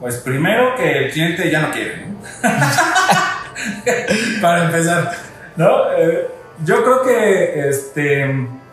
Pues 0.00 0.16
primero 0.16 0.74
que 0.76 1.06
el 1.06 1.10
cliente 1.10 1.50
ya 1.50 1.60
no 1.62 1.70
quiere, 1.70 2.06
¿no? 2.06 2.16
Para 4.42 4.64
empezar, 4.66 5.12
¿no? 5.56 5.90
Eh, 5.96 6.26
yo 6.64 6.82
creo 6.84 7.02
que 7.02 7.68
este, 7.68 8.26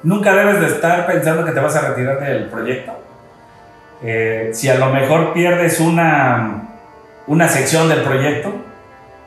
nunca 0.04 0.34
debes 0.36 0.60
de 0.60 0.68
estar 0.68 1.08
pensando 1.08 1.46
que 1.46 1.52
te 1.52 1.60
vas 1.60 1.76
a 1.76 1.90
retirar 1.90 2.20
del 2.20 2.46
proyecto. 2.46 2.94
Eh, 4.04 4.50
si 4.54 4.70
a 4.70 4.76
lo 4.76 4.90
mejor 4.90 5.34
pierdes 5.34 5.80
una, 5.80 6.64
una 7.28 7.48
sección 7.48 7.88
del 7.88 8.02
proyecto, 8.02 8.54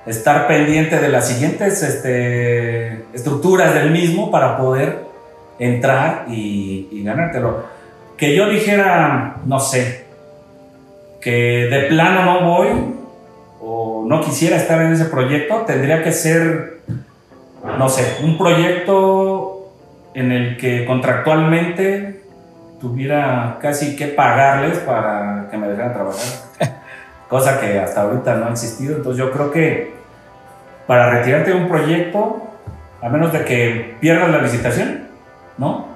estar 0.07 0.47
pendiente 0.47 0.99
de 0.99 1.09
las 1.09 1.29
siguientes 1.29 1.83
este, 1.83 3.05
estructuras 3.13 3.75
del 3.75 3.91
mismo 3.91 4.31
para 4.31 4.57
poder 4.57 5.05
entrar 5.59 6.27
y, 6.29 6.89
y 6.91 7.03
ganártelo. 7.03 7.65
Que 8.17 8.35
yo 8.35 8.49
dijera, 8.49 9.37
no 9.45 9.61
sé, 9.61 10.07
que 11.21 11.67
de 11.71 11.81
plano 11.89 12.25
no 12.25 12.49
voy 12.49 12.69
o 13.61 14.05
no 14.07 14.21
quisiera 14.21 14.57
estar 14.57 14.81
en 14.81 14.93
ese 14.93 15.07
proyecto, 15.07 15.63
tendría 15.67 16.03
que 16.03 16.13
ser, 16.13 16.81
no 17.79 17.89
sé, 17.89 18.19
un 18.23 18.39
proyecto 18.39 19.73
en 20.15 20.31
el 20.31 20.57
que 20.57 20.87
contractualmente 20.87 22.23
tuviera 22.81 23.59
casi 23.61 23.97
que 23.97 24.07
pagarles 24.07 24.79
para 24.79 25.49
que 25.51 25.57
me 25.59 25.67
dejaran 25.69 25.95
trabajar. 25.95 26.23
Cosa 27.29 27.61
que 27.61 27.79
hasta 27.81 28.03
ahorita 28.03 28.37
no 28.37 28.47
ha 28.47 28.51
existido. 28.53 28.97
Entonces 28.97 29.19
yo 29.19 29.33
creo 29.33 29.51
que 29.51 29.96
para 30.87 31.11
retirarte 31.11 31.51
de 31.51 31.57
un 31.57 31.69
proyecto, 31.69 32.49
a 33.03 33.09
menos 33.09 33.33
de 33.33 33.45
que 33.45 33.97
pierdas 34.01 34.31
la 34.31 34.39
licitación, 34.39 35.09
¿no? 35.59 35.87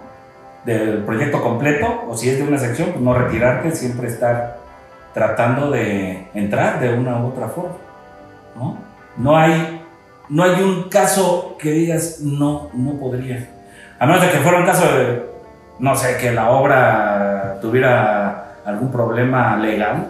Del 0.65 0.99
proyecto 1.05 1.41
completo, 1.41 2.05
o 2.09 2.17
si 2.17 2.29
es 2.29 2.39
de 2.39 2.45
una 2.45 2.59
sección, 2.59 2.91
pues 2.91 3.01
no 3.01 3.15
retirarte, 3.15 3.75
siempre 3.75 4.09
estar 4.09 4.59
tratando 5.15 5.71
de 5.71 6.29
entrar 6.35 6.81
de 6.81 6.93
una 6.93 7.19
u 7.19 7.29
otra 7.29 7.49
forma, 7.49 7.77
¿no? 8.57 8.79
No 9.17 9.37
hay, 9.37 9.83
no 10.29 10.45
hay 10.45 10.63
un 10.63 10.89
caso 10.89 11.57
que 11.59 11.71
digas, 11.71 12.21
no, 12.21 12.71
no 12.75 12.93
podría. 12.95 13.49
A 13.99 14.07
menos 14.07 14.23
de 14.23 14.31
que 14.31 14.39
fuera 14.39 14.59
un 14.59 14.67
caso 14.67 14.85
de, 14.97 15.23
no 15.79 15.95
sé, 15.97 16.17
que 16.17 16.33
la 16.33 16.51
obra 16.51 17.59
tuviera 17.61 18.55
algún 18.65 18.91
problema 18.91 19.57
legal. 19.57 20.09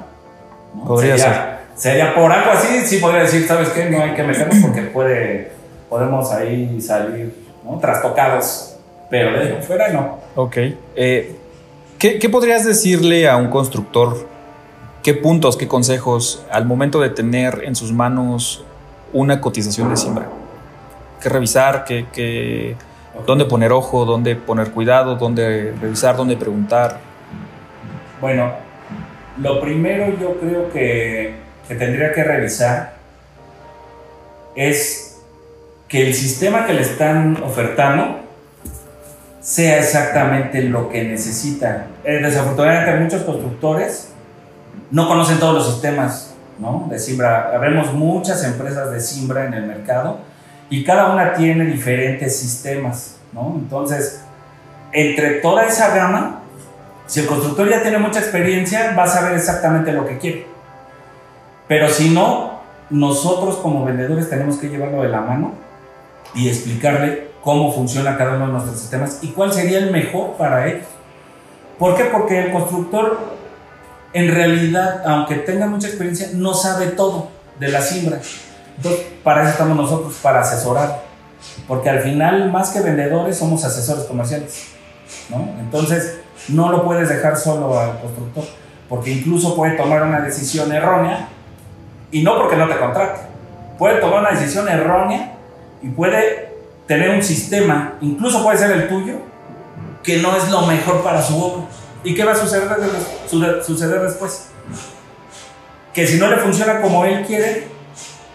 ¿no? 0.75 0.85
Podría 0.85 1.17
sería, 1.17 1.60
Sería 1.81 2.15
por 2.15 2.31
algo 2.31 2.51
así, 2.51 2.81
sí 2.87 2.99
podría 2.99 3.23
decir, 3.23 3.47
¿sabes 3.47 3.71
qué? 3.71 3.87
No 3.89 4.03
hay 4.03 4.13
que 4.13 4.23
meternos 4.23 4.57
porque 4.63 4.83
puede, 4.83 5.51
podemos 5.89 6.31
ahí 6.31 6.79
salir 6.79 7.35
¿no? 7.65 7.79
trastocados. 7.79 8.77
Pero 9.09 9.33
de 9.33 9.39
ahí 9.57 9.63
fuera 9.63 9.89
no. 9.89 10.19
Ok. 10.37 10.57
Eh, 10.95 11.37
¿qué, 11.99 12.19
qué 12.19 12.29
podrías 12.29 12.67
decirle 12.67 13.27
a 13.31 13.37
un 13.39 13.49
constructor? 13.49 14.29
¿Qué 15.03 15.15
puntos, 15.15 15.57
qué 15.57 15.67
consejos 15.67 16.45
al 16.53 16.67
momento 16.67 17.01
de 17.01 17.09
tener 17.09 17.63
en 17.65 17.75
sus 17.75 17.93
manos 17.93 18.63
una 19.15 19.41
cotización 19.41 19.89
de 19.89 19.97
siembra? 19.97 20.27
¿Qué 21.23 21.31
revisar? 21.31 21.85
¿Qué, 21.87 22.05
qué- 22.13 22.77
¿Dónde 23.27 23.47
poner 23.47 23.73
ojo? 23.73 24.05
¿Dónde 24.05 24.37
poner 24.37 24.71
cuidado? 24.71 25.17
¿Dónde 25.17 25.73
revisar? 25.81 26.15
¿Dónde 26.17 26.37
preguntar? 26.37 26.99
Bueno, 28.21 28.53
lo 29.39 29.61
primero 29.61 30.09
yo 30.21 30.39
creo 30.39 30.71
que, 30.71 31.35
que 31.71 31.77
tendría 31.77 32.13
que 32.13 32.25
revisar 32.25 32.95
es 34.57 35.21
que 35.87 36.05
el 36.05 36.15
sistema 36.15 36.67
que 36.67 36.73
le 36.73 36.83
están 36.83 37.41
ofertando 37.45 38.19
sea 39.41 39.79
exactamente 39.79 40.63
lo 40.63 40.89
que 40.89 41.05
necesita. 41.05 41.87
Eh, 42.03 42.19
desafortunadamente 42.21 42.99
muchos 42.99 43.23
constructores 43.23 44.09
no 44.91 45.07
conocen 45.07 45.39
todos 45.39 45.55
los 45.55 45.73
sistemas 45.73 46.35
¿no? 46.59 46.89
de 46.91 46.99
Simbra. 46.99 47.57
Vemos 47.61 47.93
muchas 47.93 48.43
empresas 48.43 48.91
de 48.91 48.99
Simbra 48.99 49.45
en 49.45 49.55
el 49.55 49.67
mercado 49.67 50.19
y 50.71 50.83
cada 50.83 51.13
una 51.13 51.35
tiene 51.35 51.67
diferentes 51.67 52.37
sistemas. 52.37 53.15
¿no? 53.33 53.55
Entonces, 53.57 54.23
entre 54.91 55.35
toda 55.35 55.67
esa 55.67 55.95
gama, 55.95 56.41
si 57.07 57.21
el 57.21 57.27
constructor 57.27 57.71
ya 57.71 57.81
tiene 57.81 57.99
mucha 57.99 58.19
experiencia, 58.19 58.93
va 58.99 59.05
a 59.05 59.07
saber 59.07 59.35
exactamente 59.35 59.93
lo 59.93 60.05
que 60.05 60.19
quiere. 60.19 60.50
Pero 61.71 61.89
si 61.89 62.11
no, 62.11 62.63
nosotros 62.91 63.59
como 63.59 63.85
vendedores 63.85 64.29
tenemos 64.29 64.57
que 64.57 64.69
llevarlo 64.69 65.03
de 65.03 65.09
la 65.09 65.21
mano 65.21 65.53
y 66.35 66.49
explicarle 66.49 67.29
cómo 67.45 67.73
funciona 67.73 68.19
cada 68.19 68.35
uno 68.35 68.49
de 68.49 68.53
nuestros 68.55 68.81
sistemas 68.81 69.21
y 69.23 69.29
cuál 69.29 69.53
sería 69.53 69.79
el 69.79 69.93
mejor 69.93 70.33
para 70.33 70.67
ellos. 70.67 70.89
¿Por 71.79 71.95
qué? 71.95 72.07
Porque 72.07 72.41
el 72.41 72.53
constructor, 72.53 73.21
en 74.13 74.35
realidad, 74.35 75.05
aunque 75.07 75.37
tenga 75.37 75.67
mucha 75.67 75.87
experiencia, 75.87 76.31
no 76.35 76.55
sabe 76.55 76.89
todo 76.89 77.29
de 77.61 77.69
la 77.69 77.81
siembra. 77.81 78.21
Entonces, 78.77 79.07
para 79.23 79.43
eso 79.43 79.53
estamos 79.53 79.77
nosotros, 79.77 80.19
para 80.21 80.41
asesorar. 80.41 81.05
Porque 81.69 81.89
al 81.89 82.01
final, 82.01 82.51
más 82.51 82.71
que 82.71 82.81
vendedores, 82.81 83.39
somos 83.39 83.65
asesores 83.65 84.07
comerciales. 84.07 84.71
¿no? 85.29 85.49
Entonces, 85.61 86.19
no 86.49 86.73
lo 86.73 86.85
puedes 86.85 87.09
dejar 87.09 87.37
solo 87.37 87.79
al 87.79 88.01
constructor, 88.01 88.43
porque 88.89 89.13
incluso 89.13 89.55
puede 89.55 89.77
tomar 89.77 90.03
una 90.03 90.21
decisión 90.21 90.73
errónea, 90.73 91.29
y 92.11 92.23
no 92.23 92.37
porque 92.37 92.57
no 92.57 92.69
te 92.69 92.77
contrate, 92.77 93.21
puede 93.79 94.01
tomar 94.01 94.21
una 94.21 94.31
decisión 94.31 94.69
errónea 94.69 95.33
y 95.83 95.89
puede 95.89 96.51
tener 96.87 97.11
un 97.11 97.23
sistema, 97.23 97.95
incluso 98.01 98.43
puede 98.43 98.59
ser 98.59 98.73
el 98.73 98.89
tuyo, 98.89 99.15
que 100.03 100.19
no 100.19 100.37
es 100.37 100.51
lo 100.51 100.63
mejor 100.63 101.03
para 101.03 101.23
su 101.23 101.43
obra. 101.43 101.65
¿Y 102.03 102.15
qué 102.15 102.25
va 102.25 102.33
a 102.33 102.35
suceder, 102.35 102.69
suceder 103.63 104.03
después? 104.03 104.49
Que 105.93 106.07
si 106.07 106.19
no 106.19 106.29
le 106.29 106.37
funciona 106.39 106.81
como 106.81 107.05
él 107.05 107.25
quiere, 107.27 107.69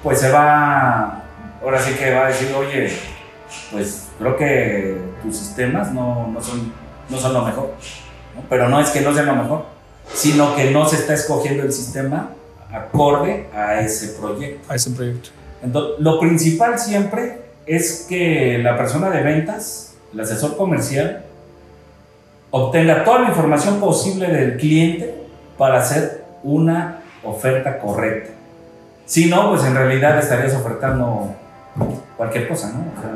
pues 0.04 0.20
se 0.20 0.32
va, 0.32 1.24
ahora 1.62 1.80
sí 1.80 1.94
que 1.94 2.14
va 2.14 2.26
a 2.26 2.28
decir, 2.28 2.54
oye, 2.56 2.92
pues 3.72 4.08
creo 4.20 4.38
que 4.38 4.98
tus 5.22 5.36
sistemas 5.36 5.92
no, 5.92 6.28
no 6.28 6.42
son, 6.42 6.72
no 7.10 7.18
son 7.18 7.34
lo 7.34 7.42
mejor. 7.44 7.74
Pero 8.50 8.70
no 8.70 8.80
es 8.80 8.90
que 8.90 9.02
no 9.02 9.14
sean 9.14 9.26
lo 9.26 9.36
mejor, 9.36 9.66
sino 10.14 10.56
que 10.56 10.72
no 10.72 10.88
se 10.88 10.98
está 10.98 11.14
escogiendo 11.14 11.64
el 11.64 11.74
sistema 11.74 12.30
acorde 12.76 13.48
a 13.54 13.80
ese 13.80 14.20
proyecto. 14.20 14.72
A 14.72 14.76
ese 14.76 14.92
proyecto. 14.92 15.30
Entonces, 15.64 15.96
lo 16.00 16.20
principal 16.20 16.78
siempre 16.78 17.42
es 17.66 18.06
que 18.08 18.60
la 18.60 18.78
persona 18.78 19.10
de 19.10 19.24
ventas, 19.24 19.96
el 20.14 20.20
asesor 20.20 20.58
comercial, 20.58 21.24
obtenga 22.52 23.04
toda 23.04 23.22
la 23.22 23.30
información 23.30 23.80
posible 23.80 24.28
del 24.28 24.58
cliente 24.58 25.26
para 25.58 25.80
hacer 25.80 26.26
una 26.44 27.02
oferta 27.24 27.80
correcta. 27.80 28.32
Si 29.06 29.30
no, 29.30 29.50
pues 29.50 29.64
en 29.66 29.76
realidad 29.76 30.18
estarías 30.20 30.54
ofertando 30.54 31.34
cualquier 32.18 32.48
cosa, 32.48 32.72
¿no? 32.72 32.86
O 32.98 33.02
sea, 33.02 33.12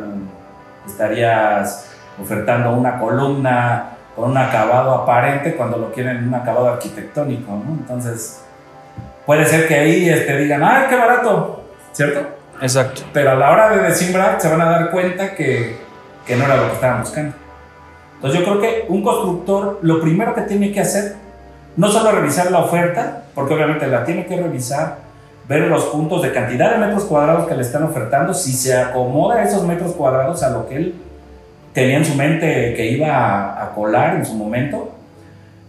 estarías 0.88 1.86
ofertando 2.22 2.74
una 2.74 3.00
columna 3.00 3.92
con 4.16 4.32
un 4.32 4.38
acabado 4.38 4.94
aparente 4.94 5.56
cuando 5.56 5.78
lo 5.78 5.92
quieren 5.92 6.28
un 6.28 6.34
acabado 6.34 6.70
arquitectónico, 6.70 7.51
¿no? 7.51 7.74
Entonces, 7.80 8.42
puede 9.30 9.46
ser 9.46 9.68
que 9.68 9.76
ahí 9.76 10.10
este, 10.10 10.38
digan, 10.40 10.64
¡ay, 10.64 10.88
qué 10.90 10.96
barato! 10.96 11.62
¿Cierto? 11.92 12.20
Exacto. 12.64 13.04
Pero 13.14 13.30
a 13.30 13.36
la 13.36 13.52
hora 13.52 13.70
de 13.70 13.84
desimbrar 13.84 14.42
se 14.42 14.50
van 14.50 14.60
a 14.60 14.72
dar 14.72 14.90
cuenta 14.90 15.36
que, 15.36 15.78
que 16.26 16.36
no 16.36 16.46
era 16.46 16.56
lo 16.58 16.66
que 16.66 16.74
estaban 16.74 17.02
buscando. 17.02 17.36
Entonces 18.16 18.40
yo 18.40 18.46
creo 18.48 18.60
que 18.60 18.86
un 18.88 19.04
constructor 19.04 19.78
lo 19.84 20.02
primero 20.02 20.34
que 20.34 20.42
tiene 20.42 20.72
que 20.72 20.80
hacer, 20.80 21.14
no 21.78 21.90
solo 21.90 22.12
revisar 22.12 22.50
la 22.50 22.58
oferta, 22.58 23.26
porque 23.36 23.54
obviamente 23.54 23.86
la 23.86 24.04
tiene 24.04 24.26
que 24.26 24.36
revisar, 24.36 24.98
ver 25.48 25.62
los 25.68 25.84
puntos 25.84 26.24
de 26.24 26.32
cantidad 26.32 26.72
de 26.72 26.80
metros 26.80 27.04
cuadrados 27.04 27.48
que 27.48 27.54
le 27.54 27.62
están 27.62 27.84
ofertando, 27.84 28.34
si 28.34 28.52
se 28.52 28.76
acomoda 28.76 29.44
esos 29.44 29.64
metros 29.64 29.92
cuadrados 29.92 30.42
a 30.42 30.50
lo 30.50 30.68
que 30.68 30.76
él 30.76 30.96
tenía 31.72 31.98
en 31.98 32.06
su 32.06 32.16
mente 32.16 32.74
que 32.74 32.84
iba 32.84 33.64
a, 33.64 33.76
colar 33.76 34.16
en 34.16 34.26
su 34.26 34.34
momento, 34.34 34.90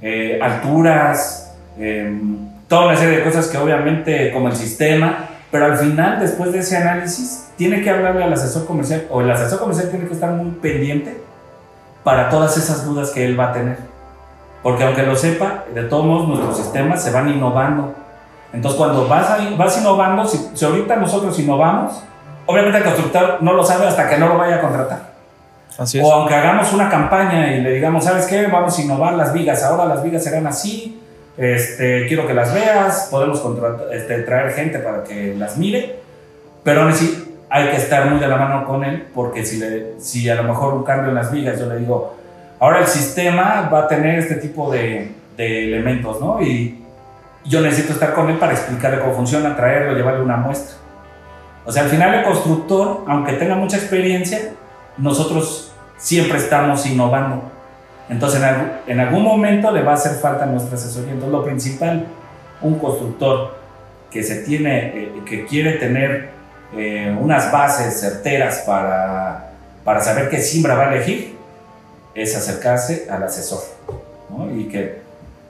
eh, 0.01 0.39
alturas, 0.41 1.50
em, 1.81 2.49
toda 2.69 2.87
una 2.87 2.97
serie 2.97 3.19
de 3.19 3.25
cosas 3.25 3.49
que 3.49 3.59
obviamente 3.59 4.33
como 4.33 4.49
el 4.49 4.57
sistema, 4.57 5.29
pero 5.51 5.65
al 5.67 5.77
final, 5.79 6.21
después 6.21 6.53
de 6.53 6.61
ese 6.61 6.77
análisis, 6.77 7.49
tiene 7.57 7.83
que 7.83 7.91
hablarle 7.91 8.23
al 8.23 8.33
asesor 8.33 8.67
comercial, 8.67 9.07
o 9.11 9.21
el 9.21 9.31
asesor 9.31 9.59
comercial 9.59 9.91
tiene 9.91 10.07
que 10.07 10.15
estar 10.15 10.31
muy 10.31 10.53
pendiente 10.53 11.21
para 12.05 12.29
todas 12.29 12.57
esas 12.57 12.85
dudas 12.85 13.11
que 13.11 13.25
él 13.25 13.39
va 13.39 13.51
a 13.51 13.53
tener. 13.53 13.79
Porque 14.63 14.85
aunque 14.85 15.03
lo 15.03 15.17
sepa, 15.17 15.65
de 15.75 15.85
todos 15.85 16.05
modos 16.05 16.29
nuestros 16.29 16.57
sistemas 16.57 17.03
se 17.03 17.11
van 17.11 17.29
innovando. 17.29 17.95
Entonces 18.53 18.79
cuando 18.79 19.09
vas, 19.09 19.29
vas 19.57 19.79
innovando, 19.79 20.27
si, 20.27 20.65
ahorita 20.65 20.97
nosotros 20.97 21.39
innovamos, 21.39 22.03
obviamente 22.47 22.79
el 22.79 22.85
constructor 22.85 23.39
no 23.41 23.53
lo 23.53 23.65
sabe 23.65 23.87
hasta 23.87 24.09
que 24.09 24.19
no 24.19 24.29
lo 24.29 24.39
vaya 24.39 24.57
a 24.57 24.61
contratar. 24.61 25.11
Así 25.79 25.99
es. 25.99 26.05
O 26.05 26.13
aunque 26.13 26.35
hagamos 26.35 26.73
una 26.73 26.89
campaña 26.91 27.55
y 27.55 27.63
le 27.63 27.73
digamos, 27.73 28.05
¿sabes 28.05 28.27
qué? 28.27 28.47
Vamos 28.49 28.79
a 28.79 28.83
innovar 28.83 29.15
las 29.15 29.33
vigas, 29.33 29.65
ahora 29.65 29.87
las 29.87 30.03
vigas 30.03 30.23
serán 30.23 30.47
así, 30.47 31.01
este, 31.41 32.07
quiero 32.07 32.27
que 32.27 32.35
las 32.35 32.53
veas, 32.53 33.09
podemos 33.11 33.43
este, 33.93 34.19
traer 34.21 34.53
gente 34.53 34.79
para 34.79 35.03
que 35.03 35.35
las 35.35 35.57
mire, 35.57 35.97
pero 36.63 36.83
aún 36.83 36.91
así 36.91 37.39
hay 37.49 37.71
que 37.71 37.77
estar 37.77 38.11
muy 38.11 38.21
de 38.21 38.29
la 38.29 38.37
mano 38.37 38.67
con 38.67 38.85
él, 38.85 39.07
porque 39.15 39.47
si, 39.47 39.59
le, 39.59 39.99
si 39.99 40.29
a 40.29 40.35
lo 40.35 40.43
mejor 40.43 40.75
un 40.75 40.85
cambio 40.85 41.09
en 41.09 41.15
las 41.15 41.33
vigas, 41.33 41.59
yo 41.59 41.65
le 41.65 41.79
digo, 41.79 42.15
ahora 42.59 42.81
el 42.81 42.87
sistema 42.87 43.71
va 43.73 43.81
a 43.81 43.89
tener 43.89 44.19
este 44.19 44.35
tipo 44.35 44.71
de, 44.71 45.13
de 45.39 45.65
elementos, 45.65 46.21
¿no? 46.21 46.43
Y 46.43 46.85
yo 47.47 47.63
necesito 47.63 47.95
estar 47.95 48.13
con 48.13 48.29
él 48.29 48.37
para 48.37 48.53
explicarle 48.53 49.01
cómo 49.01 49.15
funciona, 49.15 49.57
traerlo, 49.57 49.95
llevarle 49.95 50.21
una 50.21 50.37
muestra. 50.37 50.77
O 51.65 51.73
sea, 51.73 51.85
al 51.85 51.89
final 51.89 52.17
el 52.17 52.25
constructor, 52.25 53.05
aunque 53.07 53.33
tenga 53.33 53.55
mucha 53.55 53.79
experiencia, 53.79 54.53
nosotros 54.99 55.73
siempre 55.97 56.37
estamos 56.37 56.85
innovando. 56.85 57.51
Entonces, 58.11 58.43
en, 58.43 58.93
en 58.93 59.01
algún 59.01 59.23
momento 59.23 59.71
le 59.71 59.83
va 59.83 59.93
a 59.93 59.95
hacer 59.95 60.13
falta 60.21 60.45
nuestra 60.47 60.77
asesoría. 60.77 61.13
Entonces, 61.13 61.33
lo 61.33 61.45
principal, 61.45 62.07
un 62.61 62.79
constructor 62.79 63.55
que 64.11 64.23
se 64.23 64.43
tiene, 64.43 64.89
eh, 64.89 65.13
que 65.25 65.47
quiere 65.47 65.75
tener 65.75 66.31
eh, 66.77 67.17
unas 67.21 67.53
bases 67.53 68.01
certeras 68.01 68.65
para, 68.67 69.53
para 69.85 70.01
saber 70.01 70.29
qué 70.29 70.39
siembra 70.39 70.75
va 70.75 70.91
a 70.91 70.95
elegir, 70.95 71.37
es 72.15 72.37
acercarse 72.37 73.07
al 73.09 73.23
asesor 73.23 73.61
y, 74.53 74.65
que, 74.65 75.01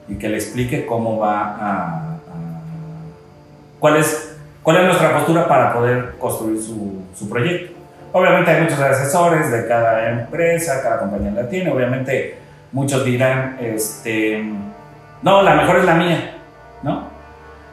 y 0.07 0.15
que 0.15 0.29
le 0.29 0.37
explique 0.37 0.85
cómo 0.85 1.17
va 1.17 1.57
a, 1.59 2.17
cuál, 3.79 3.97
es, 3.97 4.35
cuál 4.61 4.77
es 4.77 4.85
nuestra 4.85 5.15
postura 5.15 5.47
para 5.47 5.73
poder 5.73 6.13
construir 6.19 6.61
su, 6.61 7.01
su 7.15 7.27
proyecto. 7.27 7.73
Obviamente 8.13 8.51
hay 8.51 8.61
muchos 8.61 8.79
asesores 8.79 9.51
de 9.51 9.67
cada 9.67 10.11
empresa, 10.11 10.81
cada 10.83 10.99
compañía 10.99 11.31
la 11.31 11.49
tiene, 11.49 11.71
obviamente 11.71 12.37
muchos 12.71 13.03
dirán, 13.03 13.57
este, 13.59 14.43
no, 15.21 15.41
la 15.41 15.55
mejor 15.55 15.77
es 15.77 15.85
la 15.85 15.95
mía, 15.95 16.37
¿no? 16.83 17.03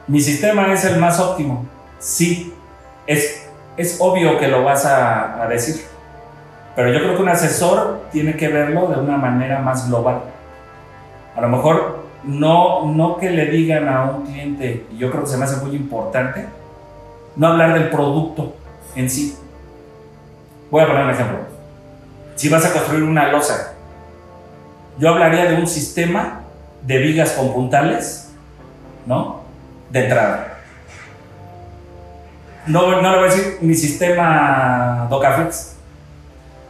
Mi 0.07 0.21
sistema 0.21 0.73
es 0.73 0.85
el 0.85 0.99
más 0.99 1.21
óptimo, 1.21 1.67
sí, 1.99 2.53
es, 3.07 3.49
es 3.77 3.97
obvio 4.01 4.39
que 4.39 4.49
lo 4.49 4.65
vas 4.65 4.85
a, 4.87 5.47
decir, 5.49 5.85
pero 6.75 6.93
yo 6.93 7.01
creo 7.01 7.17
que 7.17 7.23
un 7.23 7.29
asesor 7.29 8.03
tiene 8.11 8.37
que 8.37 8.49
verlo 8.49 8.89
de 8.89 9.01
una 9.01 9.17
manera 9.17 9.61
más 9.61 9.89
global. 9.89 10.23
A 11.37 11.41
lo 11.41 11.49
mejor 11.49 12.05
no, 12.25 12.87
no 12.87 13.17
que 13.17 13.31
le 13.31 13.47
digan 13.47 13.89
a 13.89 14.05
un 14.05 14.27
cliente, 14.27 14.87
y 14.93 14.99
yo 14.99 15.11
creo 15.11 15.25
que 15.25 15.31
se 15.31 15.37
me 15.37 15.45
hace 15.45 15.65
muy 15.65 15.77
importante, 15.77 16.47
no 17.37 17.49
hablar 17.49 17.75
del 17.75 17.89
producto 17.91 18.55
en 18.95 19.09
sí. 19.09 19.37
Voy 20.71 20.83
a 20.83 20.87
poner 20.87 21.05
un 21.05 21.11
ejemplo. 21.11 21.39
Si 22.35 22.49
vas 22.49 22.65
a 22.65 22.73
construir 22.73 23.03
una 23.03 23.31
losa, 23.33 23.78
yo 24.99 25.11
hablaría 25.11 25.47
de 25.47 25.57
un 25.57 25.67
sistema 25.67 26.41
de 26.83 26.99
vigas 26.99 27.33
con 27.33 27.53
puntales, 27.53 28.31
¿no? 29.07 29.43
De 29.91 30.05
entrada 30.05 30.59
no, 32.69 33.03
no 33.03 33.11
le 33.11 33.19
voy 33.19 33.29
a 33.29 33.31
decir 33.31 33.59
mi 33.61 33.75
sistema 33.75 35.07
Docaflex, 35.11 35.75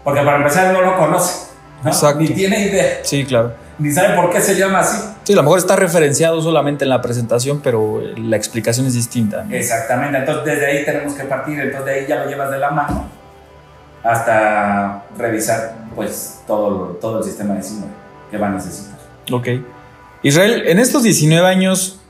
porque 0.04 0.20
para 0.20 0.38
empezar 0.38 0.72
no 0.72 0.82
lo 0.82 0.96
conoce, 0.96 1.48
ni 2.18 2.28
tiene 2.28 2.66
idea. 2.66 2.98
Sí, 3.02 3.24
claro. 3.24 3.52
Ni 3.78 3.92
sabe 3.92 4.16
por 4.16 4.30
qué 4.30 4.40
se 4.40 4.56
llama 4.56 4.80
así. 4.80 4.98
Sí, 5.22 5.32
a 5.34 5.36
lo 5.36 5.42
mejor 5.42 5.58
está 5.58 5.76
referenciado 5.76 6.40
solamente 6.40 6.84
en 6.84 6.90
la 6.90 7.00
presentación, 7.00 7.60
pero 7.60 8.00
la 8.16 8.36
explicación 8.36 8.86
es 8.86 8.94
distinta. 8.94 9.44
Exactamente, 9.50 10.18
entonces 10.18 10.44
desde 10.44 10.66
ahí 10.66 10.84
tenemos 10.84 11.14
que 11.14 11.24
partir, 11.24 11.60
entonces 11.60 11.84
de 11.84 11.92
ahí 11.92 12.06
ya 12.08 12.16
lo 12.16 12.28
llevas 12.28 12.50
de 12.50 12.58
la 12.58 12.70
mano 12.70 13.04
hasta 14.02 15.02
revisar 15.18 15.74
pues 15.94 16.40
todo, 16.46 16.96
todo 17.00 17.18
el 17.18 17.24
sistema 17.24 17.54
de 17.54 17.62
cine 17.62 17.86
que 18.30 18.38
va 18.38 18.48
a 18.48 18.50
necesitar. 18.50 18.98
Ok. 19.32 19.48
Israel, 20.22 20.64
en 20.66 20.78
estos 20.78 21.02
19 21.02 21.46
años 21.46 22.00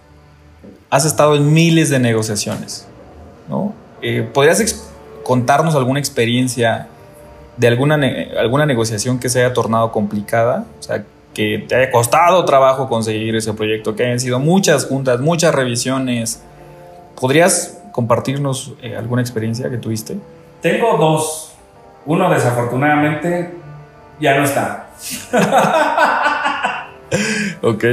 has 0.90 1.04
estado 1.04 1.36
en 1.36 1.52
miles 1.52 1.90
de 1.90 1.98
negociaciones. 1.98 2.86
¿no? 3.48 3.74
Eh, 4.02 4.28
¿Podrías 4.32 4.88
contarnos 5.22 5.74
alguna 5.74 5.98
experiencia 5.98 6.88
de 7.56 7.68
alguna, 7.68 7.98
alguna 8.38 8.66
negociación 8.66 9.18
que 9.18 9.28
se 9.28 9.44
haya 9.44 9.52
tornado 9.52 9.92
complicada? 9.92 10.64
O 10.78 10.82
sea, 10.82 11.04
que 11.34 11.64
te 11.68 11.74
haya 11.74 11.90
costado 11.90 12.44
trabajo 12.44 12.88
conseguir 12.88 13.36
ese 13.36 13.52
proyecto, 13.52 13.94
que 13.94 14.04
hayan 14.04 14.20
sido 14.20 14.38
muchas 14.40 14.86
juntas, 14.86 15.20
muchas 15.20 15.54
revisiones. 15.54 16.42
¿Podrías 17.20 17.80
compartirnos 17.92 18.74
eh, 18.82 18.96
alguna 18.96 19.22
experiencia 19.22 19.70
que 19.70 19.76
tuviste? 19.76 20.16
Tengo 20.62 20.96
dos. 20.96 21.52
Uno 22.06 22.30
desafortunadamente 22.30 23.54
ya 24.20 24.36
no 24.36 24.44
está. 24.44 24.87
ok. 27.62 27.84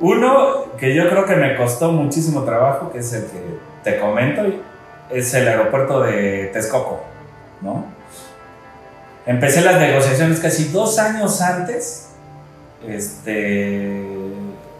Uno 0.00 0.76
que 0.78 0.94
yo 0.94 1.08
creo 1.08 1.26
que 1.26 1.36
me 1.36 1.56
costó 1.56 1.90
muchísimo 1.90 2.44
trabajo, 2.44 2.92
que 2.92 2.98
es 2.98 3.12
el 3.12 3.24
que 3.24 3.58
te 3.82 3.98
comento, 3.98 4.42
es 5.10 5.34
el 5.34 5.48
aeropuerto 5.48 6.02
de 6.02 6.50
Texcoco, 6.52 7.02
¿no? 7.60 7.84
Empecé 9.26 9.62
las 9.62 9.80
negociaciones 9.80 10.38
casi 10.40 10.68
dos 10.68 10.98
años 10.98 11.42
antes 11.42 12.10
este, 12.86 14.06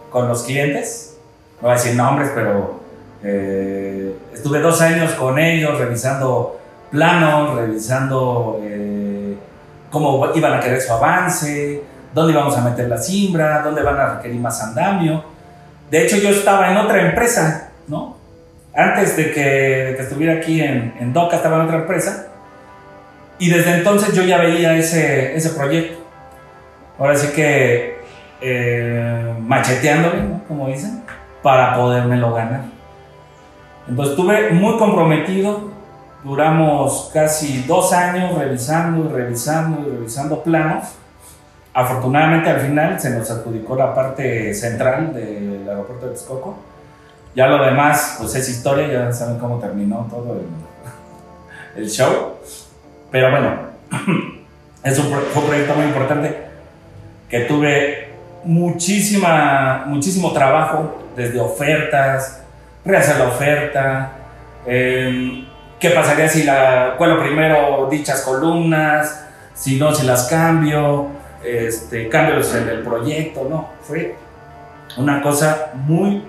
con 0.09 0.27
los 0.27 0.43
clientes. 0.43 1.17
No 1.61 1.67
voy 1.67 1.71
a 1.71 1.75
decir 1.75 1.95
nombres, 1.95 2.31
pero 2.33 2.79
eh, 3.23 4.15
estuve 4.33 4.59
dos 4.59 4.81
años 4.81 5.11
con 5.13 5.37
ellos 5.37 5.77
revisando 5.77 6.59
planos, 6.89 7.55
revisando 7.55 8.59
eh, 8.63 9.08
cómo 9.89 10.25
iban 10.35 10.53
a 10.53 10.59
querer 10.59 10.81
su 10.81 10.93
avance, 10.93 11.81
dónde 12.13 12.33
íbamos 12.33 12.57
a 12.57 12.61
meter 12.61 12.87
la 12.87 12.97
simbra, 12.97 13.61
dónde 13.63 13.81
van 13.81 13.99
a 13.99 14.15
requerir 14.15 14.39
más 14.39 14.61
andamio. 14.63 15.23
De 15.89 16.03
hecho, 16.03 16.17
yo 16.17 16.29
estaba 16.29 16.71
en 16.71 16.77
otra 16.77 17.01
empresa, 17.07 17.71
¿no? 17.87 18.17
Antes 18.75 19.17
de 19.17 19.31
que, 19.31 19.91
estuviera 19.91 20.33
aquí 20.33 20.61
en, 20.61 20.93
en, 20.99 21.11
DOCA, 21.11 21.37
estaba 21.37 21.57
en 21.57 21.61
otra 21.63 21.77
empresa. 21.77 22.27
Y 23.39 23.49
desde 23.49 23.75
entonces 23.75 24.13
yo 24.13 24.23
ya 24.23 24.37
veía 24.37 24.75
ese, 24.77 25.35
ese 25.35 25.49
proyecto. 25.51 25.97
Ahora 26.99 27.15
sí 27.15 27.29
que 27.33 27.99
eh, 28.41 29.33
macheteándole, 29.41 30.23
¿no? 30.23 30.41
Como 30.47 30.67
dicen, 30.67 31.03
para 31.41 31.75
podérmelo 31.75 32.33
ganar. 32.33 32.61
Entonces 33.87 34.11
estuve 34.11 34.51
muy 34.51 34.77
comprometido. 34.77 35.78
Duramos 36.23 37.11
casi 37.13 37.63
dos 37.63 37.93
años 37.93 38.37
revisando 38.37 39.09
y 39.09 39.13
revisando 39.13 39.87
y 39.87 39.91
revisando 39.91 40.43
planos 40.43 40.99
Afortunadamente 41.73 42.49
al 42.49 42.61
final 42.61 42.99
se 42.99 43.11
nos 43.11 43.29
adjudicó 43.29 43.75
la 43.75 43.93
parte 43.93 44.53
central 44.53 45.13
del 45.13 45.65
aeropuerto 45.69 46.07
de 46.07 46.11
Texcoco. 46.13 46.57
Ya 47.35 47.47
lo 47.47 47.63
demás, 47.63 48.15
pues 48.17 48.35
es 48.35 48.49
historia, 48.49 48.87
ya 48.87 49.13
saben 49.13 49.37
cómo 49.37 49.59
terminó 49.59 50.07
todo 50.09 50.33
el, 50.33 51.81
el 51.81 51.89
show. 51.89 52.33
Pero 53.11 53.29
bueno, 53.29 53.53
es 54.83 54.97
un, 54.97 55.05
fue 55.05 55.41
un 55.43 55.47
proyecto 55.47 55.75
muy 55.75 55.85
importante 55.85 56.37
que 57.29 57.41
tuve 57.41 58.09
muchísima, 58.43 59.83
muchísimo 59.85 60.33
trabajo, 60.33 61.03
desde 61.15 61.39
ofertas, 61.39 62.41
rehacer 62.83 63.17
la 63.17 63.27
oferta, 63.27 64.11
em, 64.65 65.45
qué 65.79 65.91
pasaría 65.91 66.27
si 66.27 66.43
la 66.43 66.95
cuelo 66.97 67.19
primero 67.19 67.87
dichas 67.89 68.21
columnas, 68.21 69.25
si 69.53 69.77
no, 69.77 69.93
si 69.93 70.05
las 70.05 70.27
cambio, 70.27 71.07
este, 71.43 72.09
cambios 72.09 72.53
en 72.55 72.67
el 72.69 72.83
proyecto, 72.83 73.47
no, 73.49 73.69
fue 73.81 74.15
una 74.97 75.21
cosa 75.21 75.71
muy, 75.73 76.23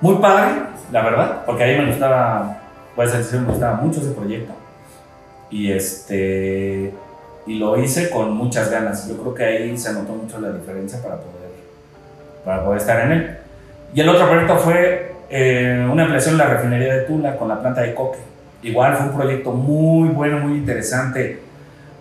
muy 0.00 0.16
padre, 0.16 0.62
la 0.90 1.02
verdad, 1.02 1.44
porque 1.46 1.64
a 1.64 1.66
mí 1.68 1.76
me 1.76 1.86
gustaba, 1.90 2.58
puede 2.94 3.22
ser 3.22 3.40
me 3.40 3.48
gustaba 3.48 3.76
mucho 3.76 4.00
ese 4.00 4.10
proyecto. 4.10 4.52
Y 5.50 5.70
este, 5.70 6.92
y 7.46 7.58
lo 7.58 7.80
hice 7.80 8.10
con 8.10 8.32
muchas 8.32 8.70
ganas. 8.70 9.06
Yo 9.08 9.16
creo 9.18 9.34
que 9.34 9.44
ahí 9.44 9.78
se 9.78 9.92
notó 9.92 10.12
mucho 10.12 10.40
la 10.40 10.50
diferencia 10.50 11.00
para 11.02 11.16
poder, 11.16 11.50
para 12.44 12.64
poder 12.64 12.80
estar 12.80 13.00
en 13.02 13.12
él. 13.12 13.38
Y 13.94 14.00
el 14.00 14.08
otro 14.08 14.26
proyecto 14.26 14.56
fue 14.56 15.14
eh, 15.30 15.86
una 15.90 16.04
ampliación 16.04 16.36
de 16.36 16.44
la 16.44 16.50
refinería 16.50 16.94
de 16.94 17.00
Tula 17.02 17.36
con 17.36 17.48
la 17.48 17.60
planta 17.60 17.82
de 17.82 17.94
coque. 17.94 18.18
Igual 18.64 18.96
fue 18.96 19.06
un 19.08 19.14
proyecto 19.14 19.52
muy 19.52 20.08
bueno, 20.08 20.38
muy 20.38 20.56
interesante. 20.56 21.42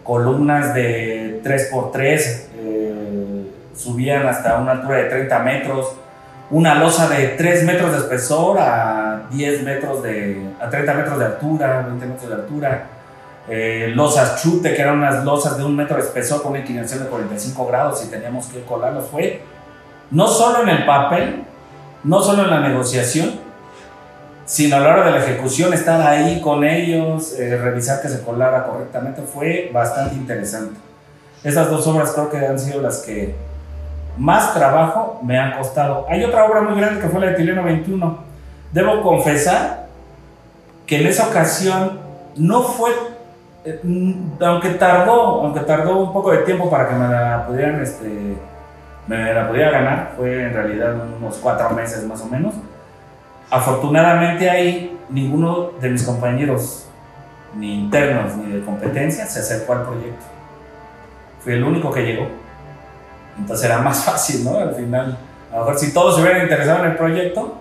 Columnas 0.02 0.73
de 0.73 1.41
3x3, 1.43 2.45
eh, 2.56 3.52
subían 3.76 4.26
hasta 4.26 4.58
una 4.60 4.71
altura 4.71 4.97
de 4.97 5.04
30 5.10 5.39
metros, 5.39 5.93
una 6.49 6.76
losa 6.76 7.10
de 7.10 7.30
3 7.30 7.65
metros 7.65 7.91
de 7.91 7.97
espesor 7.97 8.58
a 8.60 9.23
10 9.30 9.63
metros 9.63 10.02
de, 10.04 10.41
a 10.62 10.69
30 10.69 10.93
metros 10.93 11.19
de 11.19 11.26
altura, 11.26 11.82
20 11.86 12.06
metros 12.06 12.30
de 12.30 12.36
altura, 12.36 12.86
eh, 13.49 13.91
losas 13.93 14.41
chute, 14.41 14.73
que 14.73 14.82
eran 14.82 14.99
unas 14.99 15.26
losas 15.26 15.58
de 15.58 15.65
un 15.65 15.76
metro 15.76 15.97
de 15.97 16.04
espesor 16.04 16.41
con 16.41 16.52
una 16.52 16.62
inclinación 16.62 17.04
de 17.04 17.10
45 17.10 17.67
grados 17.67 18.06
y 18.06 18.10
teníamos 18.10 18.45
que 18.45 18.63
colarlos. 18.63 19.08
Fue 19.08 19.41
no 20.12 20.28
solo 20.28 20.63
en 20.63 20.69
el 20.69 20.86
papel, 20.86 21.43
no 22.06 22.21
solo 22.21 22.43
en 22.43 22.52
la 22.52 22.62
negociación, 22.62 23.42
sino 24.45 24.75
a 24.75 24.79
la 24.79 24.89
hora 24.89 25.06
de 25.06 25.12
la 25.12 25.17
ejecución, 25.19 25.73
estar 25.73 26.01
ahí 26.01 26.41
con 26.41 26.63
ellos, 26.63 27.38
eh, 27.39 27.58
revisar 27.58 28.01
que 28.01 28.10
se 28.10 28.21
colara 28.21 28.65
correctamente, 28.65 29.21
fue 29.21 29.69
bastante 29.73 30.15
interesante. 30.15 30.79
Esas 31.43 31.69
dos 31.69 31.86
obras 31.88 32.12
creo 32.12 32.29
que 32.29 32.38
han 32.38 32.60
sido 32.60 32.82
las 32.82 32.99
que 32.99 33.36
más 34.17 34.53
trabajo 34.53 35.19
me 35.23 35.38
han 35.38 35.58
costado. 35.58 36.06
Hay 36.10 36.23
otra 36.23 36.45
obra 36.45 36.62
muy 36.62 36.79
grande 36.79 37.01
que 37.01 37.08
fue 37.08 37.19
la 37.19 37.27
de 37.27 37.34
Tileno 37.34 37.63
21. 37.63 38.17
Debo 38.71 39.01
confesar 39.01 39.88
que 40.86 41.01
en 41.01 41.08
esa 41.08 41.27
ocasión 41.27 41.99
no 42.36 42.63
fue, 42.63 42.91
eh, 43.65 43.79
aunque 44.41 44.71
tardó, 44.71 45.41
aunque 45.41 45.62
tardó 45.62 45.99
un 45.99 46.13
poco 46.13 46.32
de 46.32 46.39
tiempo 46.39 46.69
para 46.69 46.89
que 46.89 46.95
me 46.95 47.08
la 47.08 47.45
pudieran, 47.47 47.82
este, 47.82 48.38
me 49.08 49.34
la 49.34 49.47
pudiera 49.47 49.71
ganar, 49.71 50.12
fue 50.17 50.43
en 50.43 50.53
realidad 50.53 50.95
unos 51.17 51.38
cuatro 51.38 51.69
meses 51.71 52.06
más 52.06 52.21
o 52.21 52.25
menos 52.25 52.53
Afortunadamente 53.53 54.49
ahí 54.49 54.97
ninguno 55.09 55.73
de 55.79 55.89
mis 55.91 56.01
compañeros, 56.01 56.87
ni 57.55 57.81
internos 57.81 58.35
ni 58.35 58.51
de 58.51 58.65
competencia, 58.65 59.27
se 59.27 59.41
acercó 59.41 59.73
al 59.73 59.83
proyecto. 59.83 60.25
Fui 61.43 61.53
el 61.53 61.63
único 61.63 61.91
que 61.91 62.01
llegó. 62.01 62.27
Entonces 63.37 63.67
era 63.67 63.77
más 63.77 64.03
fácil, 64.05 64.43
¿no? 64.43 64.57
Al 64.57 64.73
final, 64.73 65.19
a 65.51 65.53
lo 65.53 65.65
mejor 65.65 65.77
si 65.77 65.93
todos 65.93 66.15
se 66.15 66.23
hubieran 66.23 66.41
interesado 66.41 66.83
en 66.83 66.91
el 66.91 66.97
proyecto, 66.97 67.53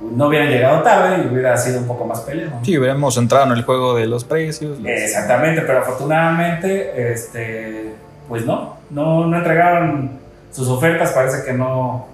no 0.00 0.26
hubieran 0.26 0.48
llegado 0.48 0.82
tarde 0.82 1.22
y 1.22 1.32
hubiera 1.32 1.56
sido 1.56 1.78
un 1.78 1.86
poco 1.86 2.04
más 2.04 2.22
pelea. 2.22 2.48
¿no? 2.48 2.64
Sí, 2.64 2.76
hubiéramos 2.76 3.16
entrado 3.16 3.46
en 3.46 3.52
el 3.52 3.62
juego 3.62 3.94
de 3.94 4.06
los 4.06 4.24
precios. 4.24 4.76
Exactamente, 4.84 5.62
pero 5.62 5.78
afortunadamente, 5.78 7.12
este, 7.12 7.94
pues 8.28 8.44
no, 8.44 8.76
no, 8.90 9.24
no 9.24 9.36
entregaron 9.36 10.18
sus 10.50 10.68
ofertas, 10.68 11.12
parece 11.12 11.44
que 11.44 11.52
no, 11.52 12.08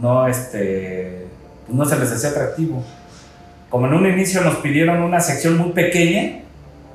no, 0.00 0.26
este, 0.26 1.21
pues 1.66 1.76
no 1.76 1.84
se 1.84 1.98
les 1.98 2.12
hacía 2.12 2.30
atractivo. 2.30 2.82
Como 3.70 3.86
en 3.86 3.94
un 3.94 4.06
inicio 4.06 4.42
nos 4.42 4.56
pidieron 4.56 5.02
una 5.02 5.20
sección 5.20 5.56
muy 5.56 5.72
pequeña, 5.72 6.40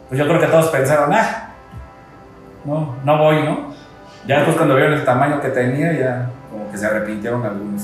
pues 0.07 0.19
yo 0.19 0.27
creo 0.27 0.39
que 0.39 0.47
todos 0.47 0.67
pensaron, 0.67 1.11
ah, 1.13 1.53
no, 2.65 2.95
no 3.03 3.17
voy, 3.17 3.43
¿no? 3.43 3.73
Ya 4.27 4.37
después 4.37 4.57
cuando 4.57 4.75
vieron 4.75 4.93
el 4.93 5.05
tamaño 5.05 5.41
que 5.41 5.49
tenía, 5.49 5.93
ya 5.93 6.29
como 6.51 6.69
que 6.69 6.77
se 6.77 6.85
arrepintieron 6.85 7.45
algunos. 7.45 7.83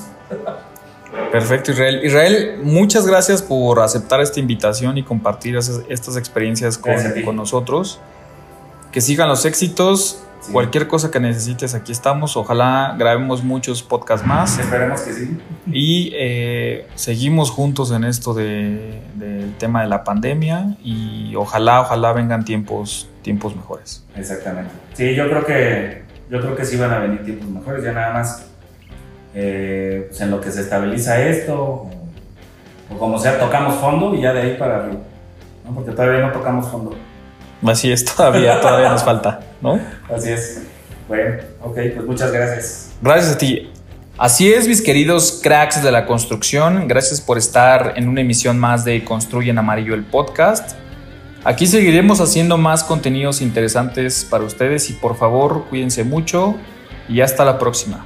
Perfecto, 1.31 1.71
Israel. 1.71 2.01
Israel, 2.03 2.59
muchas 2.63 3.07
gracias 3.07 3.41
por 3.41 3.79
aceptar 3.79 4.19
esta 4.21 4.39
invitación 4.39 4.97
y 4.97 5.03
compartir 5.03 5.55
estas 5.55 6.17
experiencias 6.17 6.77
con, 6.77 6.95
con 7.23 7.35
nosotros. 7.35 7.99
Que 8.91 9.01
sigan 9.01 9.27
los 9.27 9.45
éxitos 9.45 10.23
Cualquier 10.51 10.87
cosa 10.87 11.09
que 11.09 11.19
necesites, 11.19 11.73
aquí 11.73 11.91
estamos. 11.91 12.35
Ojalá 12.35 12.95
grabemos 12.97 13.43
muchos 13.43 13.81
podcasts 13.81 14.25
más. 14.25 14.59
Esperemos 14.59 15.01
que 15.01 15.13
sí. 15.13 15.37
Y 15.71 16.11
eh, 16.15 16.87
seguimos 16.95 17.49
juntos 17.49 17.91
en 17.91 18.03
esto 18.03 18.33
de, 18.33 19.01
del 19.15 19.53
tema 19.57 19.81
de 19.83 19.87
la 19.87 20.03
pandemia 20.03 20.75
y 20.83 21.33
ojalá, 21.35 21.81
ojalá 21.81 22.13
vengan 22.13 22.43
tiempos, 22.43 23.09
tiempos 23.21 23.55
mejores. 23.55 24.05
Exactamente. 24.15 24.71
Sí, 24.93 25.15
yo 25.15 25.29
creo 25.29 25.45
que, 25.45 26.03
yo 26.29 26.41
creo 26.41 26.55
que 26.55 26.65
sí 26.65 26.77
van 26.77 26.91
a 26.91 26.99
venir 26.99 27.23
tiempos 27.23 27.47
mejores. 27.47 27.83
Ya 27.83 27.93
nada 27.93 28.13
más 28.13 28.45
eh, 29.33 30.05
pues 30.09 30.21
en 30.21 30.31
lo 30.31 30.41
que 30.41 30.51
se 30.51 30.61
estabiliza 30.61 31.21
esto, 31.21 31.55
o, 31.55 31.91
o 32.89 32.97
como 32.97 33.17
sea, 33.17 33.39
tocamos 33.39 33.75
fondo 33.75 34.13
y 34.13 34.21
ya 34.21 34.33
de 34.33 34.41
ahí 34.41 34.57
para 34.57 34.83
arriba. 34.83 34.99
¿no? 35.65 35.73
Porque 35.73 35.91
todavía 35.91 36.25
no 36.25 36.31
tocamos 36.31 36.67
fondo. 36.67 36.95
Así 37.65 37.91
es, 37.91 38.05
todavía, 38.05 38.59
todavía 38.59 38.89
nos 38.89 39.03
falta, 39.03 39.39
¿no? 39.61 39.79
Así 40.13 40.31
es. 40.31 40.61
Bueno, 41.07 41.41
ok, 41.61 41.75
pues 41.95 42.05
muchas 42.05 42.31
gracias. 42.31 42.91
Gracias 43.01 43.35
a 43.35 43.37
ti. 43.37 43.69
Así 44.17 44.51
es, 44.51 44.67
mis 44.67 44.81
queridos 44.81 45.39
cracks 45.41 45.83
de 45.83 45.91
la 45.91 46.05
construcción. 46.05 46.87
Gracias 46.87 47.19
por 47.19 47.37
estar 47.37 47.93
en 47.95 48.07
una 48.07 48.21
emisión 48.21 48.59
más 48.59 48.85
de 48.85 49.03
Construye 49.03 49.49
en 49.49 49.57
Amarillo 49.57 49.95
el 49.95 50.03
podcast. 50.03 50.75
Aquí 51.43 51.67
seguiremos 51.67 52.21
haciendo 52.21 52.57
más 52.57 52.83
contenidos 52.83 53.41
interesantes 53.41 54.25
para 54.29 54.43
ustedes 54.43 54.89
y 54.89 54.93
por 54.93 55.17
favor 55.17 55.65
cuídense 55.69 56.03
mucho 56.03 56.55
y 57.09 57.21
hasta 57.21 57.43
la 57.43 57.59
próxima. 57.59 58.05